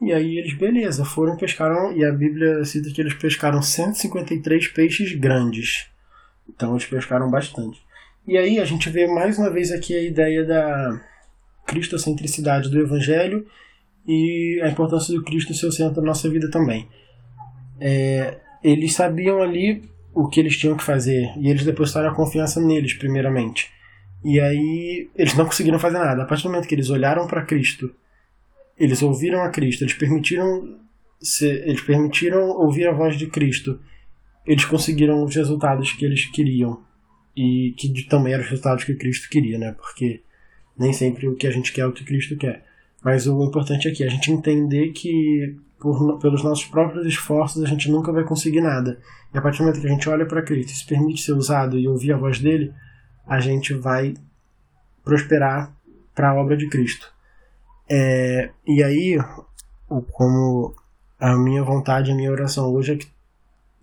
E 0.00 0.12
aí 0.12 0.38
eles, 0.38 0.54
beleza, 0.54 1.04
foram 1.04 1.36
pescaram, 1.36 1.96
e 1.96 2.04
a 2.04 2.12
Bíblia 2.12 2.64
cita 2.64 2.90
que 2.90 3.00
eles 3.00 3.14
pescaram 3.14 3.62
153 3.62 4.68
peixes 4.68 5.12
grandes. 5.12 5.88
Então 6.48 6.72
eles 6.72 6.84
pescaram 6.84 7.30
bastante. 7.30 7.80
E 8.26 8.36
aí 8.36 8.58
a 8.58 8.64
gente 8.64 8.90
vê 8.90 9.06
mais 9.06 9.38
uma 9.38 9.50
vez 9.50 9.70
aqui 9.72 9.94
a 9.94 10.02
ideia 10.02 10.44
da 10.44 11.00
cristocentricidade 11.66 12.70
do 12.70 12.80
Evangelho 12.80 13.46
e 14.06 14.60
a 14.62 14.68
importância 14.68 15.14
do 15.14 15.24
Cristo 15.24 15.54
ser 15.54 15.66
o 15.66 15.72
centro 15.72 15.96
da 16.00 16.06
nossa 16.06 16.28
vida 16.28 16.50
também. 16.50 16.88
É, 17.80 18.38
eles 18.62 18.94
sabiam 18.94 19.42
ali 19.42 19.82
o 20.14 20.28
que 20.28 20.40
eles 20.40 20.56
tinham 20.56 20.76
que 20.76 20.84
fazer 20.84 21.32
e 21.38 21.48
eles 21.48 21.64
depositaram 21.64 22.10
a 22.10 22.14
confiança 22.14 22.60
neles, 22.60 22.94
primeiramente. 22.94 23.70
E 24.24 24.40
aí 24.40 25.08
eles 25.14 25.34
não 25.34 25.44
conseguiram 25.44 25.78
fazer 25.78 25.98
nada. 25.98 26.22
A 26.22 26.26
partir 26.26 26.44
do 26.44 26.50
momento 26.50 26.68
que 26.68 26.74
eles 26.74 26.90
olharam 26.90 27.26
para 27.26 27.44
Cristo 27.44 27.94
eles 28.78 29.02
ouviram 29.02 29.42
a 29.42 29.48
Cristo, 29.50 29.84
eles 29.84 29.94
permitiram 29.94 30.78
eles 31.40 31.80
permitiram 31.80 32.50
ouvir 32.50 32.86
a 32.86 32.92
voz 32.92 33.16
de 33.16 33.26
Cristo. 33.26 33.80
Eles 34.46 34.64
conseguiram 34.64 35.24
os 35.24 35.34
resultados 35.34 35.92
que 35.92 36.04
eles 36.04 36.26
queriam 36.26 36.80
e 37.34 37.74
que 37.76 38.04
também 38.04 38.32
eram 38.32 38.44
os 38.44 38.50
resultados 38.50 38.84
que 38.84 38.94
Cristo 38.94 39.28
queria, 39.28 39.58
né? 39.58 39.72
Porque 39.72 40.22
nem 40.78 40.92
sempre 40.92 41.26
o 41.26 41.34
que 41.34 41.46
a 41.46 41.50
gente 41.50 41.72
quer 41.72 41.82
é 41.82 41.86
o 41.86 41.92
que 41.92 42.04
Cristo 42.04 42.36
quer. 42.36 42.64
Mas 43.02 43.26
o 43.26 43.42
importante 43.42 43.88
aqui 43.88 44.04
é 44.04 44.06
a 44.06 44.10
gente 44.10 44.30
entender 44.30 44.92
que 44.92 45.56
por, 45.78 46.18
pelos 46.18 46.42
nossos 46.42 46.64
próprios 46.66 47.06
esforços 47.06 47.62
a 47.62 47.66
gente 47.66 47.90
nunca 47.90 48.12
vai 48.12 48.24
conseguir 48.24 48.60
nada. 48.60 48.98
E 49.32 49.38
a 49.38 49.42
partir 49.42 49.58
do 49.58 49.64
momento 49.64 49.80
que 49.80 49.86
a 49.86 49.90
gente 49.90 50.08
olha 50.08 50.26
para 50.26 50.42
Cristo 50.42 50.70
e 50.70 50.76
se 50.76 50.86
permite 50.86 51.22
ser 51.22 51.32
usado 51.32 51.78
e 51.78 51.88
ouvir 51.88 52.12
a 52.12 52.16
voz 52.16 52.40
dele, 52.40 52.72
a 53.26 53.40
gente 53.40 53.74
vai 53.74 54.14
prosperar 55.04 55.74
para 56.14 56.30
a 56.30 56.34
obra 56.34 56.56
de 56.56 56.68
Cristo. 56.68 57.15
É, 57.88 58.50
e 58.66 58.82
aí, 58.82 59.18
como 60.12 60.74
a 61.18 61.36
minha 61.36 61.62
vontade, 61.62 62.10
a 62.10 62.14
minha 62.14 62.30
oração 62.30 62.72
hoje 62.72 62.92
é 62.92 62.96
que 62.96 63.06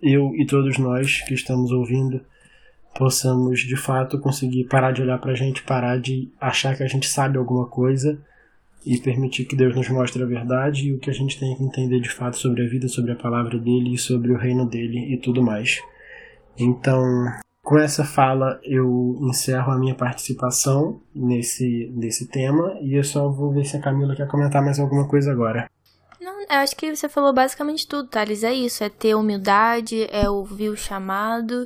eu 0.01 0.35
e 0.35 0.45
todos 0.45 0.77
nós 0.77 1.21
que 1.21 1.33
estamos 1.33 1.71
ouvindo 1.71 2.21
possamos 2.95 3.61
de 3.61 3.75
fato 3.75 4.19
conseguir 4.19 4.65
parar 4.65 4.91
de 4.91 5.01
olhar 5.01 5.17
pra 5.17 5.33
gente, 5.33 5.63
parar 5.63 5.99
de 5.99 6.29
achar 6.39 6.75
que 6.75 6.83
a 6.83 6.87
gente 6.87 7.07
sabe 7.07 7.37
alguma 7.37 7.65
coisa 7.65 8.19
e 8.85 8.97
permitir 8.97 9.45
que 9.45 9.55
Deus 9.55 9.75
nos 9.75 9.89
mostre 9.89 10.21
a 10.21 10.25
verdade 10.25 10.87
e 10.87 10.93
o 10.93 10.99
que 10.99 11.09
a 11.09 11.13
gente 11.13 11.39
tem 11.39 11.55
que 11.55 11.63
entender 11.63 11.99
de 12.01 12.09
fato 12.09 12.37
sobre 12.37 12.63
a 12.63 12.67
vida, 12.67 12.87
sobre 12.87 13.13
a 13.13 13.15
palavra 13.15 13.57
dele 13.57 13.95
e 13.95 13.97
sobre 13.97 14.31
o 14.31 14.37
reino 14.37 14.65
dele 14.65 15.13
e 15.13 15.17
tudo 15.17 15.41
mais. 15.41 15.79
Então, 16.57 17.25
com 17.63 17.79
essa 17.79 18.03
fala, 18.03 18.59
eu 18.61 19.17
encerro 19.21 19.71
a 19.71 19.77
minha 19.77 19.95
participação 19.95 21.01
nesse, 21.15 21.89
nesse 21.95 22.27
tema 22.27 22.77
e 22.81 22.93
eu 22.93 23.03
só 23.05 23.29
vou 23.29 23.53
ver 23.53 23.63
se 23.63 23.77
a 23.77 23.81
Camila 23.81 24.15
quer 24.15 24.27
comentar 24.27 24.61
mais 24.61 24.79
alguma 24.79 25.07
coisa 25.07 25.31
agora. 25.31 25.71
Não, 26.19 26.41
eu 26.41 26.47
acho 26.49 26.75
que 26.75 26.93
você 26.93 27.07
falou 27.07 27.33
basicamente 27.33 27.87
tudo, 27.87 28.09
Thales. 28.09 28.43
É 28.43 28.53
isso, 28.53 28.83
é 28.83 28.89
ter 28.89 29.15
humildade, 29.15 30.07
é 30.11 30.29
ouvir 30.29 30.69
o 30.69 30.75
chamado. 30.75 31.65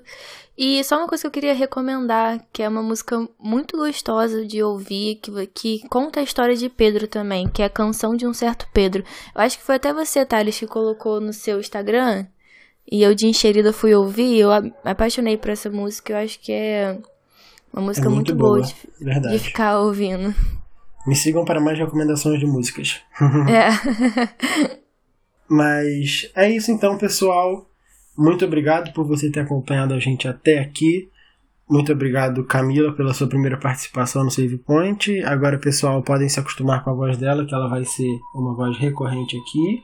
E 0.55 0.83
só 0.83 0.97
uma 0.97 1.07
coisa 1.07 1.23
que 1.23 1.27
eu 1.27 1.31
queria 1.31 1.53
recomendar, 1.55 2.45
que 2.53 2.62
é 2.62 2.69
uma 2.69 2.83
música 2.83 3.27
muito 3.39 3.75
gostosa 3.75 4.45
de 4.45 4.62
ouvir, 4.62 5.15
que, 5.15 5.47
que 5.47 5.88
conta 5.89 6.19
a 6.19 6.23
história 6.23 6.55
de 6.55 6.69
Pedro 6.69 7.07
também, 7.07 7.49
que 7.49 7.63
é 7.63 7.65
a 7.65 7.71
canção 7.71 8.15
de 8.15 8.27
um 8.27 8.33
certo 8.33 8.67
Pedro. 8.71 9.03
Eu 9.33 9.41
acho 9.41 9.57
que 9.57 9.63
foi 9.63 9.75
até 9.75 9.91
você, 9.91 10.23
Thales, 10.23 10.60
que 10.60 10.67
colocou 10.67 11.19
no 11.19 11.33
seu 11.33 11.60
Instagram. 11.60 12.27
E 12.89 13.04
eu 13.04 13.13
de 13.13 13.28
enxerida 13.28 13.73
fui 13.73 13.93
ouvir, 13.93 14.39
eu 14.39 14.50
me 14.62 14.73
apaixonei 14.84 15.38
por 15.38 15.50
essa 15.50 15.69
música. 15.69 16.13
Eu 16.13 16.17
acho 16.17 16.39
que 16.39 16.52
é 16.52 16.97
uma 17.71 17.82
música 17.82 18.08
é 18.08 18.10
muito, 18.10 18.34
muito, 18.34 18.36
boa, 18.36 18.60
boa 18.60 19.21
de, 19.21 19.30
de, 19.30 19.39
ficar 19.39 19.80
ouvindo. 19.80 20.34
Me 21.06 21.15
sigam 21.15 21.45
para 21.45 21.60
mais 21.60 21.78
recomendações 21.78 22.39
de 22.39 22.45
músicas. 22.45 23.02
É. 23.50 24.78
Mas 25.50 26.30
é 26.36 26.50
isso 26.50 26.71
então, 26.71 26.97
pessoal. 26.97 27.69
Muito 28.17 28.43
obrigado 28.43 28.91
por 28.93 29.06
você 29.06 29.30
ter 29.30 29.41
acompanhado 29.41 29.93
a 29.93 30.00
gente 30.00 30.28
até 30.28 30.60
aqui. 30.60 31.10
Muito 31.69 31.91
obrigado, 31.91 32.45
Camila, 32.45 32.93
pela 32.93 33.13
sua 33.13 33.28
primeira 33.28 33.58
participação 33.58 34.23
no 34.23 34.32
Save 34.32 34.58
Point. 34.58 35.21
Agora, 35.23 35.60
pessoal, 35.60 36.02
podem 36.02 36.28
se 36.28 36.39
acostumar 36.39 36.84
com 36.84 36.89
a 36.89 36.93
voz 36.93 37.17
dela, 37.17 37.45
que 37.45 37.54
ela 37.54 37.67
vai 37.67 37.84
ser 37.84 38.10
uma 38.34 38.56
voz 38.56 38.78
recorrente 38.78 39.38
aqui. 39.38 39.84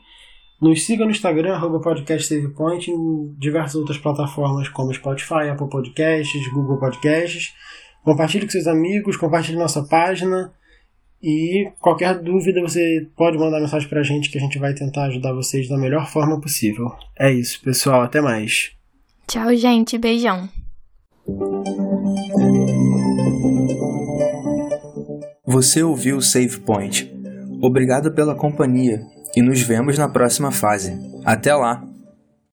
Nos 0.63 0.86
siga 0.86 1.04
no 1.04 1.12
Instagram, 1.12 1.56
arroba 1.56 1.82
podcastsavepoint, 1.82 2.89
em 2.89 3.36
diversas 3.38 3.76
outras 3.76 3.97
plataformas 3.97 4.69
como 4.69 4.93
Spotify, 4.93 5.49
Apple 5.52 5.67
Podcasts, 5.69 6.47
Google 6.54 6.80
Podcasts. 6.80 7.54
Compartilhe 8.02 8.45
com 8.45 8.52
seus 8.54 8.65
amigos, 8.65 9.17
compartilhe 9.17 9.58
nossa 9.58 9.84
página. 9.84 10.54
E 11.21 11.69
qualquer 11.82 12.17
dúvida 12.17 12.62
você 12.62 13.06
pode 13.13 13.38
mandar 13.38 13.60
mensagem 13.60 13.89
pra 13.89 14.04
gente 14.04 14.30
que 14.30 14.38
a 14.38 14.41
gente 14.41 14.58
vai 14.58 14.73
tentar 14.73 15.08
ajudar 15.08 15.34
vocês 15.34 15.67
da 15.67 15.78
melhor 15.78 16.08
forma 16.08 16.39
possível. 16.39 16.93
É 17.19 17.30
isso, 17.30 17.62
pessoal. 17.62 18.02
Até 18.02 18.21
mais. 18.21 18.71
Tchau, 19.28 19.54
gente. 19.58 19.97
Beijão. 19.97 20.47
Você 25.45 25.84
ouviu 25.84 26.15
o 26.15 26.21
Save 26.21 26.62
Point. 26.62 27.13
Obrigado 27.62 28.13
pela 28.13 28.34
companhia 28.34 29.02
e 29.36 29.42
nos 29.42 29.62
vemos 29.62 29.98
na 29.98 30.08
próxima 30.08 30.52
fase. 30.52 30.98
Até 31.26 31.54
lá! 31.54 31.93